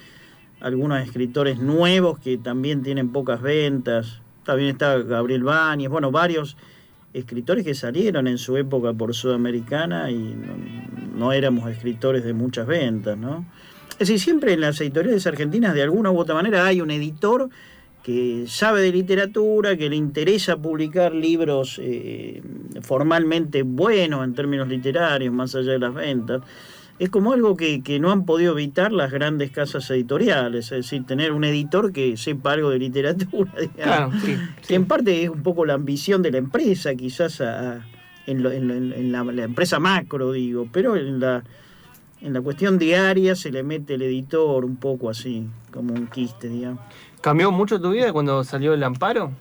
algunos 0.60 1.02
escritores 1.02 1.58
nuevos 1.60 2.20
que 2.20 2.38
también 2.38 2.84
tienen 2.84 3.12
pocas 3.12 3.42
ventas. 3.42 4.22
También 4.46 4.70
está 4.70 4.98
Gabriel 5.00 5.44
Báñez, 5.44 5.90
bueno, 5.90 6.12
varios 6.12 6.56
escritores 7.14 7.66
que 7.66 7.74
salieron 7.74 8.28
en 8.28 8.38
su 8.38 8.58
época 8.58 8.94
por 8.94 9.14
Sudamericana 9.14 10.12
y 10.12 10.18
no, 10.18 11.18
no 11.18 11.34
éramos 11.34 11.70
escritores 11.70 12.24
de 12.24 12.34
muchas 12.34 12.68
ventas, 12.68 13.18
¿no? 13.18 13.46
Es 13.94 14.08
decir, 14.08 14.20
siempre 14.20 14.54
en 14.54 14.62
las 14.62 14.80
editoriales 14.82 15.28
argentinas 15.28 15.74
de 15.74 15.84
alguna 15.84 16.10
u 16.12 16.18
otra 16.20 16.34
manera 16.36 16.66
hay 16.66 16.80
un 16.82 16.90
editor 16.90 17.50
que 18.04 18.46
sabe 18.48 18.82
de 18.82 18.92
literatura, 18.92 19.78
que 19.78 19.90
le 19.90 19.96
interesa 19.96 20.58
publicar 20.58 21.14
libros 21.14 21.80
eh, 21.82 22.42
formalmente 22.82 23.62
buenos 23.64 24.24
en 24.24 24.34
términos 24.34 24.68
literarios, 24.68 25.34
más 25.34 25.54
allá 25.56 25.74
de 25.74 25.80
las 25.80 25.94
ventas. 25.94 26.42
Es 27.00 27.10
como 27.10 27.34
algo 27.34 27.58
que, 27.58 27.82
que 27.82 28.00
no 28.00 28.12
han 28.12 28.26
podido 28.26 28.54
evitar 28.54 28.92
las 28.92 29.12
grandes 29.12 29.50
casas 29.52 29.90
editoriales, 29.90 30.66
es 30.66 30.78
decir, 30.86 31.04
tener 31.06 31.32
un 31.32 31.44
editor 31.44 31.92
que 31.92 32.16
sepa 32.18 32.54
algo 32.54 32.70
de 32.70 32.78
literatura, 32.80 33.52
digamos 33.60 33.76
Claro, 33.76 34.12
sí. 34.24 34.36
que 34.68 34.76
en 34.76 34.86
parte 34.86 35.24
es 35.24 35.30
un 35.30 35.42
poco 35.42 35.66
la 35.66 35.74
ambición 35.74 36.22
de 36.22 36.32
la 36.32 36.38
empresa, 36.38 36.94
quizás 36.96 37.42
a- 37.42 37.72
a- 37.78 37.88
en, 38.28 38.44
lo- 38.44 38.52
en 38.52 38.68
lo- 38.68 38.76
en 38.96 39.12
la, 39.12 39.24
la 39.24 39.44
empresa 39.44 39.80
macro, 39.80 40.32
digo, 40.32 40.68
pero 40.72 40.96
en 40.96 41.20
la, 41.20 41.44
en 42.22 42.34
la 42.34 42.42
cuestión 42.42 42.78
diaria 42.78 43.36
se 43.36 43.52
le 43.52 43.64
mete 43.64 43.96
el 43.96 44.04
editor 44.04 44.64
un 44.64 44.76
poco 44.76 45.10
así, 45.10 45.48
como 45.72 45.96
un 45.96 46.06
quiste, 46.06 46.50
digamos. 46.50 46.82
¿Cambió 47.22 47.52
mucho 47.52 47.80
tu 47.80 47.92
vida 47.92 48.12
cuando 48.12 48.44
salió 48.44 48.74
el 48.74 48.84
amparo? 48.84 49.32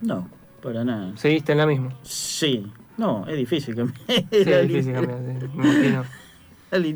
No, 0.00 0.28
para 0.62 0.84
nada. 0.84 1.12
¿Seguiste 1.16 1.52
en 1.52 1.58
la 1.58 1.66
misma? 1.66 1.90
Sí, 2.02 2.66
no, 2.98 3.26
es 3.26 3.36
difícil 3.36 3.74
cambiar. 3.74 4.00
Sí, 4.06 4.16
es 4.50 4.68
difícil 4.68 4.92
cambiar, 4.92 5.18
sí, 5.20 5.48
me 5.56 5.64
imagino. 5.64 6.04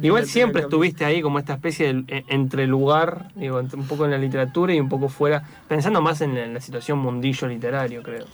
Igual 0.03 0.25
siempre 0.27 0.62
estuviste 0.62 1.05
ahí 1.05 1.22
como 1.22 1.38
esta 1.38 1.55
especie 1.55 1.92
de 1.92 2.05
e- 2.16 2.25
entre 2.29 2.66
lugar, 2.66 3.29
digo, 3.35 3.59
un 3.59 3.87
poco 3.87 4.05
en 4.05 4.11
la 4.11 4.18
literatura 4.18 4.75
y 4.75 4.81
un 4.81 4.88
poco 4.88 5.09
fuera, 5.09 5.42
pensando 5.68 6.01
más 6.01 6.20
en 6.20 6.35
la, 6.35 6.44
en 6.44 6.55
la 6.55 6.61
situación 6.61 6.99
mundillo 6.99 7.46
literario, 7.49 8.03
creo. 8.03 8.25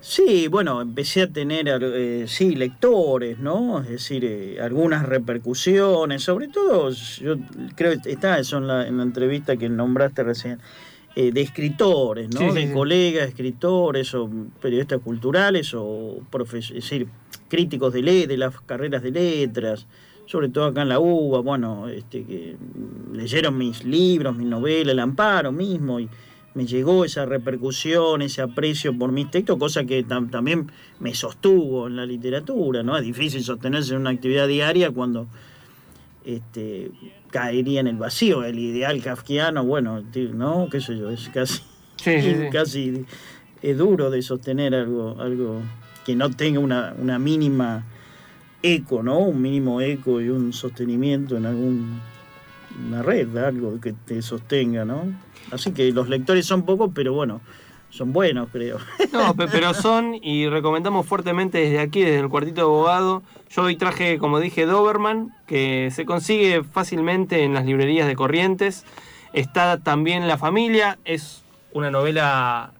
Sí, 0.00 0.46
bueno, 0.48 0.80
empecé 0.80 1.22
a 1.22 1.26
tener, 1.28 1.68
eh, 1.82 2.24
sí, 2.28 2.54
lectores, 2.54 3.38
¿no? 3.40 3.80
Es 3.80 3.88
decir, 3.88 4.24
eh, 4.24 4.58
algunas 4.60 5.04
repercusiones, 5.04 6.22
sobre 6.22 6.48
todo, 6.48 6.90
yo 6.90 7.36
creo 7.74 8.00
que 8.00 8.12
está 8.12 8.38
eso 8.38 8.58
en 8.58 8.68
la, 8.68 8.86
en 8.86 8.96
la 8.98 9.02
entrevista 9.02 9.56
que 9.56 9.68
nombraste 9.68 10.22
recién. 10.22 10.58
eh, 11.16 11.32
de 11.32 11.40
escritores, 11.40 12.28
¿no? 12.32 12.40
Sí, 12.40 12.60
de 12.60 12.66
sí. 12.68 12.72
colegas, 12.72 13.28
escritores 13.28 14.14
o 14.14 14.30
periodistas 14.60 15.00
culturales 15.00 15.72
o 15.74 16.20
profes- 16.30 16.68
es 16.68 16.74
decir, 16.84 17.08
críticos 17.48 17.92
de, 17.92 18.02
le- 18.02 18.28
de 18.28 18.36
las 18.36 18.60
carreras 18.60 19.02
de 19.02 19.10
letras, 19.10 19.88
sobre 20.26 20.48
todo 20.48 20.66
acá 20.66 20.82
en 20.82 20.90
la 20.90 21.00
UBA, 21.00 21.40
bueno, 21.40 21.88
este, 21.88 22.24
que 22.24 22.56
leyeron 23.12 23.58
mis 23.58 23.82
libros, 23.84 24.36
mis 24.36 24.46
novelas, 24.46 24.92
el 24.92 25.00
amparo 25.00 25.50
mismo, 25.50 25.98
y 25.98 26.08
me 26.58 26.66
llegó 26.66 27.04
esa 27.04 27.24
repercusión, 27.24 28.20
ese 28.20 28.42
aprecio 28.42 28.92
por 28.98 29.12
mis 29.12 29.30
textos, 29.30 29.56
cosa 29.58 29.84
que 29.84 30.04
tam- 30.04 30.28
también 30.28 30.66
me 30.98 31.14
sostuvo 31.14 31.86
en 31.86 31.94
la 31.94 32.04
literatura, 32.04 32.82
¿no? 32.82 32.96
Es 32.96 33.04
difícil 33.04 33.44
sostenerse 33.44 33.94
en 33.94 34.00
una 34.00 34.10
actividad 34.10 34.48
diaria 34.48 34.90
cuando 34.90 35.28
este, 36.24 36.90
caería 37.30 37.78
en 37.78 37.86
el 37.86 37.96
vacío. 37.96 38.42
El 38.42 38.58
ideal 38.58 39.00
kafkiano, 39.00 39.64
bueno, 39.64 40.02
no, 40.34 40.68
qué 40.68 40.80
sé 40.80 40.98
yo, 40.98 41.10
es 41.10 41.28
casi, 41.28 41.62
Sí, 41.96 42.20
sí, 42.22 42.34
sí. 42.34 42.48
casi 42.50 43.04
es 43.62 43.78
duro 43.78 44.10
de 44.10 44.20
sostener 44.22 44.74
algo, 44.74 45.16
algo 45.20 45.60
que 46.04 46.16
no 46.16 46.28
tenga 46.30 46.58
una, 46.58 46.92
una 46.98 47.20
mínima 47.20 47.84
eco, 48.64 49.04
¿no? 49.04 49.20
Un 49.20 49.40
mínimo 49.40 49.80
eco 49.80 50.20
y 50.20 50.28
un 50.28 50.52
sostenimiento 50.52 51.36
en 51.36 51.46
algún 51.46 52.00
una 52.86 53.02
red, 53.02 53.36
algo 53.36 53.80
que 53.80 53.92
te 53.92 54.20
sostenga, 54.22 54.84
¿no? 54.84 55.04
Así 55.50 55.72
que 55.72 55.90
los 55.92 56.08
lectores 56.08 56.46
son 56.46 56.64
pocos, 56.64 56.90
pero 56.94 57.12
bueno, 57.14 57.40
son 57.90 58.12
buenos, 58.12 58.48
creo. 58.52 58.78
No, 59.12 59.34
pe- 59.34 59.48
pero 59.48 59.72
son 59.74 60.14
y 60.20 60.48
recomendamos 60.48 61.06
fuertemente 61.06 61.58
desde 61.58 61.80
aquí, 61.80 62.02
desde 62.02 62.20
el 62.20 62.28
cuartito 62.28 62.56
de 62.60 62.66
abogado. 62.66 63.22
Yo 63.50 63.62
hoy 63.62 63.76
traje, 63.76 64.18
como 64.18 64.40
dije, 64.40 64.66
Doberman, 64.66 65.30
que 65.46 65.90
se 65.92 66.04
consigue 66.04 66.62
fácilmente 66.64 67.44
en 67.44 67.54
las 67.54 67.64
librerías 67.64 68.06
de 68.06 68.14
Corrientes. 68.16 68.84
Está 69.32 69.78
también 69.78 70.28
La 70.28 70.36
Familia, 70.38 70.98
es 71.04 71.42
una 71.72 71.90
novela 71.90 72.72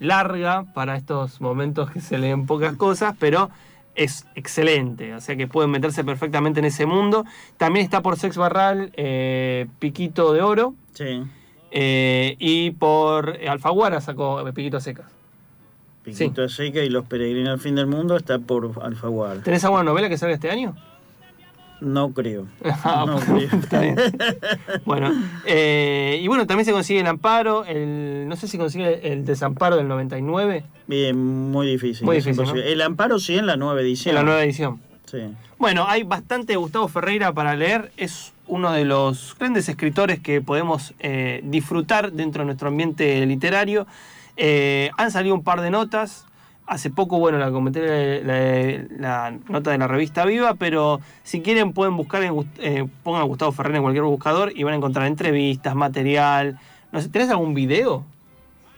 larga 0.00 0.64
para 0.74 0.96
estos 0.96 1.40
momentos 1.40 1.90
que 1.90 2.00
se 2.00 2.18
leen 2.18 2.46
pocas 2.46 2.74
cosas, 2.76 3.14
pero 3.18 3.50
es 3.98 4.26
excelente, 4.34 5.14
o 5.14 5.20
sea 5.20 5.36
que 5.36 5.46
pueden 5.46 5.70
meterse 5.70 6.04
perfectamente 6.04 6.60
en 6.60 6.66
ese 6.66 6.86
mundo. 6.86 7.24
También 7.56 7.84
está 7.84 8.00
por 8.00 8.16
Sex 8.16 8.36
Barral, 8.36 8.92
eh, 8.96 9.66
Piquito 9.78 10.32
de 10.32 10.40
Oro, 10.42 10.74
Sí. 10.94 11.22
eh, 11.70 12.36
y 12.38 12.70
por 12.70 13.38
Alfaguara 13.48 14.00
sacó 14.00 14.42
Piquito 14.54 14.80
Secas. 14.80 15.06
Piquito 16.04 16.48
Seca 16.48 16.80
y 16.82 16.88
Los 16.88 17.04
Peregrinos 17.04 17.52
al 17.54 17.58
Fin 17.60 17.74
del 17.74 17.86
Mundo 17.86 18.16
está 18.16 18.38
por 18.38 18.72
Alfaguara. 18.82 19.42
¿Tenés 19.42 19.64
alguna 19.64 19.82
novela 19.82 20.08
que 20.08 20.16
salga 20.16 20.34
este 20.34 20.50
año? 20.50 20.74
No 21.80 22.12
creo. 22.12 22.46
Ah, 22.84 23.04
No 23.06 23.18
creo. 23.18 23.36
está 23.60 23.80
bien. 23.80 23.96
Bueno, 24.84 25.12
eh, 25.46 26.18
y 26.22 26.26
bueno, 26.28 26.46
también 26.46 26.64
se 26.64 26.72
consigue 26.72 27.00
el 27.00 27.06
amparo, 27.06 27.64
el, 27.64 28.26
no 28.28 28.36
sé 28.36 28.48
si 28.48 28.58
consigue 28.58 29.12
el 29.12 29.24
desamparo 29.24 29.76
del 29.76 29.88
99 29.88 30.64
Bien, 30.86 31.16
muy 31.50 31.66
difícil. 31.66 32.04
Muy 32.04 32.16
difícil. 32.16 32.44
El 32.58 32.80
amparo 32.82 33.18
sí 33.18 33.36
en 33.36 33.46
la 33.46 33.56
nueva 33.56 33.80
edición. 33.80 34.10
en 34.12 34.14
la 34.16 34.22
nueva 34.24 34.42
edición. 34.42 34.80
Sí. 35.04 35.18
Bueno, 35.58 35.86
hay 35.88 36.02
bastante 36.02 36.56
Gustavo 36.56 36.88
Ferreira 36.88 37.32
para 37.32 37.56
leer. 37.56 37.90
Es 37.96 38.32
uno 38.46 38.72
de 38.72 38.84
los 38.84 39.36
grandes 39.38 39.68
escritores 39.68 40.20
que 40.20 40.40
podemos 40.40 40.94
eh, 41.00 41.40
disfrutar 41.44 42.12
dentro 42.12 42.42
de 42.42 42.46
nuestro 42.46 42.68
ambiente 42.68 43.24
literario. 43.26 43.86
Eh, 44.36 44.90
han 44.96 45.10
salido 45.10 45.34
un 45.34 45.42
par 45.42 45.60
de 45.60 45.70
notas. 45.70 46.26
Hace 46.68 46.90
poco, 46.90 47.18
bueno, 47.18 47.38
la 47.38 47.50
comenté 47.50 48.22
la, 48.22 49.30
nota 49.48 49.70
de 49.70 49.78
la 49.78 49.86
revista 49.88 50.26
Viva, 50.26 50.52
pero 50.54 51.00
si 51.22 51.40
quieren 51.40 51.72
pueden 51.72 51.96
buscar, 51.96 52.22
en, 52.22 52.34
eh, 52.58 52.86
pongan 53.02 53.26
Gustavo 53.26 53.52
Ferreira 53.52 53.78
en 53.78 53.82
cualquier 53.84 54.04
buscador 54.04 54.52
y 54.54 54.64
van 54.64 54.74
a 54.74 54.76
encontrar 54.76 55.06
entrevistas, 55.06 55.74
material. 55.74 56.58
No 56.92 57.00
sé, 57.00 57.08
¿Tenés 57.08 57.30
algún 57.30 57.54
video? 57.54 58.04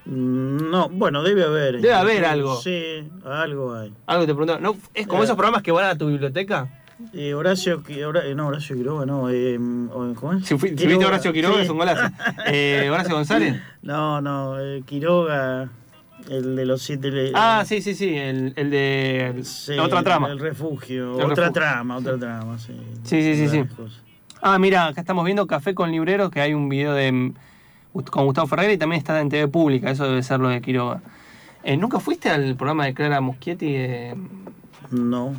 Mm, 0.07 0.71
No, 0.71 0.89
bueno, 0.89 1.23
debe 1.25 1.43
haber. 1.45 1.81
Debe 1.81 1.95
haber 1.95 2.25
algo. 2.25 2.57
Sí, 2.61 3.09
algo 3.25 3.75
hay. 3.75 3.93
Algo 4.07 4.23
te 4.25 4.35
preguntaron. 4.35 4.63
¿No? 4.63 4.77
¿Es 4.95 5.07
como 5.09 5.23
Eh. 5.23 5.25
esos 5.25 5.37
programas 5.37 5.63
que 5.63 5.73
van 5.73 5.87
a 5.87 5.99
tu 5.99 6.07
biblioteca? 6.07 6.69
Eh, 7.15 7.35
Horacio, 7.35 7.83
Qui- 7.83 8.05
Hora- 8.05 8.27
eh, 8.27 8.35
no, 8.35 8.49
Horacio 8.49 8.77
Quiroga, 8.77 9.05
no. 9.07 9.31
Eh, 9.31 9.59
¿Cómo 10.15 10.33
es? 10.35 10.47
Si, 10.47 10.57
fui- 10.59 10.77
si 10.77 10.87
viste 10.87 11.05
a 11.05 11.09
Horacio 11.09 11.33
Quiroga 11.33 11.57
sí. 11.57 11.63
es 11.63 11.71
un 11.71 11.79
golazo. 11.79 12.03
Eh, 12.47 12.89
Horacio 12.93 13.15
González. 13.17 13.61
No, 13.83 14.21
no, 14.21 14.61
eh, 14.61 14.83
Quiroga, 14.87 15.71
el 16.29 16.57
de 16.57 16.67
los 16.67 16.83
siete. 16.83 17.33
Ah, 17.35 17.65
sí, 17.67 17.81
sí, 17.81 17.95
sí, 17.95 18.15
el, 18.17 18.53
el 18.57 18.71
de 18.71 19.27
el- 19.29 19.45
sí, 19.45 19.79
otra 19.79 20.03
trama. 20.03 20.29
El 20.29 20.39
refugio, 20.39 21.15
El 21.19 21.25
otra 21.31 21.45
refugio. 21.47 21.53
trama, 21.53 21.97
otra 21.97 22.19
trama, 22.19 22.59
sí. 22.59 22.75
Sí, 23.05 23.23
sí, 23.23 23.49
sí. 23.49 23.65
Ah, 24.43 24.59
mira, 24.59 24.87
acá 24.87 25.01
estamos 25.01 25.25
viendo 25.25 25.47
Café 25.47 25.75
con 25.75 25.91
Libreros, 25.91 26.31
que 26.31 26.41
hay 26.41 26.55
un 26.55 26.69
video 26.69 26.95
de 26.95 27.13
mm, 27.13 27.35
con 28.11 28.25
Gustavo 28.27 28.47
Ferreira 28.47 28.73
y 28.73 28.79
también 28.79 28.99
está 28.99 29.21
en 29.21 29.29
TV 29.29 29.49
Pública, 29.49 29.91
eso 29.91 30.05
debe 30.05 30.23
ser 30.23 30.41
lo 30.41 30.49
de 30.49 30.61
Quiroga. 30.61 31.03
Eh, 31.63 31.77
¿Nunca 31.77 32.01
fuiste 32.01 32.31
al 32.31 32.57
programa 32.57 32.87
de 32.87 32.95
Clara 32.95 33.21
Muschietti 33.21 33.71
de 33.73 34.17
No. 34.91 35.35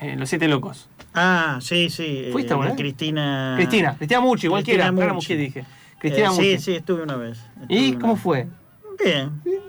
eh, 0.00 0.14
Los 0.16 0.28
Siete 0.28 0.46
Locos? 0.46 0.88
Ah, 1.12 1.58
sí, 1.60 1.90
sí. 1.90 2.28
¿Fuiste 2.30 2.54
eh, 2.54 2.58
vez? 2.58 2.74
Cristina. 2.76 3.54
Cristina, 3.56 3.96
Cristina 3.96 4.20
Mucci, 4.20 4.48
cualquiera, 4.48 4.84
Cristina 4.84 4.96
Clara 5.00 5.12
Mucci. 5.14 5.34
Muschietti 5.34 5.42
dije. 5.60 5.64
Cristina 5.98 6.26
Eh, 6.28 6.30
Mucci. 6.30 6.50
Sí, 6.52 6.58
sí, 6.58 6.74
estuve 6.76 7.02
una 7.02 7.16
vez. 7.16 7.38
Estuve 7.62 7.66
¿Y 7.80 7.90
una 7.92 7.98
cómo 8.00 8.14
vez. 8.14 8.22
fue? 8.22 8.46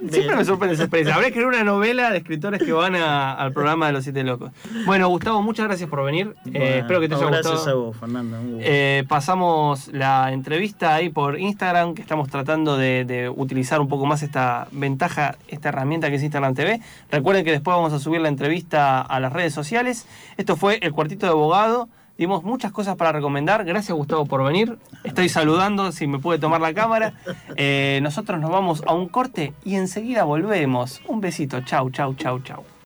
Siempre 0.09 0.35
me 0.35 0.45
sorprende 0.45 0.75
esa 0.75 0.83
experiencia. 0.83 1.13
Habrá 1.15 1.25
que 1.25 1.29
escribir 1.39 1.47
una 1.49 1.63
novela 1.63 2.11
de 2.11 2.17
escritores 2.19 2.61
que 2.61 2.71
van 2.71 2.95
a- 2.95 3.33
al 3.33 3.51
programa 3.51 3.87
de 3.87 3.93
Los 3.93 4.03
Siete 4.03 4.23
Locos. 4.23 4.51
Bueno, 4.85 5.07
Gustavo, 5.09 5.41
muchas 5.41 5.65
gracias 5.67 5.89
por 5.89 6.03
venir. 6.03 6.35
Eh, 6.53 6.79
espero 6.79 6.99
que 6.99 7.09
te 7.09 7.15
haya 7.15 7.23
no, 7.25 7.29
Gracias 7.31 7.53
gustado. 7.53 7.81
a 7.81 7.85
vos, 7.87 7.97
Fernando. 7.97 8.37
Eh, 8.61 9.03
pasamos 9.07 9.87
la 9.89 10.31
entrevista 10.31 10.95
ahí 10.95 11.09
por 11.09 11.39
Instagram, 11.39 11.93
que 11.93 12.01
estamos 12.01 12.29
tratando 12.29 12.77
de, 12.77 13.05
de 13.05 13.29
utilizar 13.29 13.81
un 13.81 13.87
poco 13.87 14.05
más 14.05 14.23
esta 14.23 14.67
ventaja, 14.71 15.35
esta 15.47 15.69
herramienta 15.69 16.09
que 16.09 16.15
es 16.15 16.23
Instagram 16.23 16.53
TV. 16.53 16.79
Recuerden 17.11 17.43
que 17.43 17.51
después 17.51 17.75
vamos 17.75 17.93
a 17.93 17.99
subir 17.99 18.21
la 18.21 18.29
entrevista 18.29 19.01
a 19.01 19.19
las 19.19 19.33
redes 19.33 19.53
sociales. 19.53 20.07
Esto 20.37 20.55
fue 20.55 20.79
el 20.81 20.91
cuartito 20.93 21.25
de 21.25 21.31
abogado. 21.31 21.89
Dimos 22.17 22.43
muchas 22.43 22.71
cosas 22.71 22.95
para 22.95 23.11
recomendar. 23.11 23.63
Gracias 23.63 23.95
Gustavo 23.95 24.25
por 24.25 24.43
venir. 24.43 24.77
Estoy 25.03 25.29
saludando 25.29 25.91
si 25.91 26.07
me 26.07 26.19
puede 26.19 26.39
tomar 26.39 26.61
la 26.61 26.73
cámara. 26.73 27.13
Eh, 27.55 27.99
nosotros 28.01 28.39
nos 28.39 28.49
vamos 28.49 28.83
a 28.87 28.93
un 28.93 29.07
corte 29.07 29.53
y 29.63 29.75
enseguida 29.75 30.23
volvemos. 30.23 31.01
Un 31.07 31.21
besito. 31.21 31.61
Chau, 31.61 31.89
chau, 31.91 32.13
chau, 32.15 32.39
chau. 32.39 32.63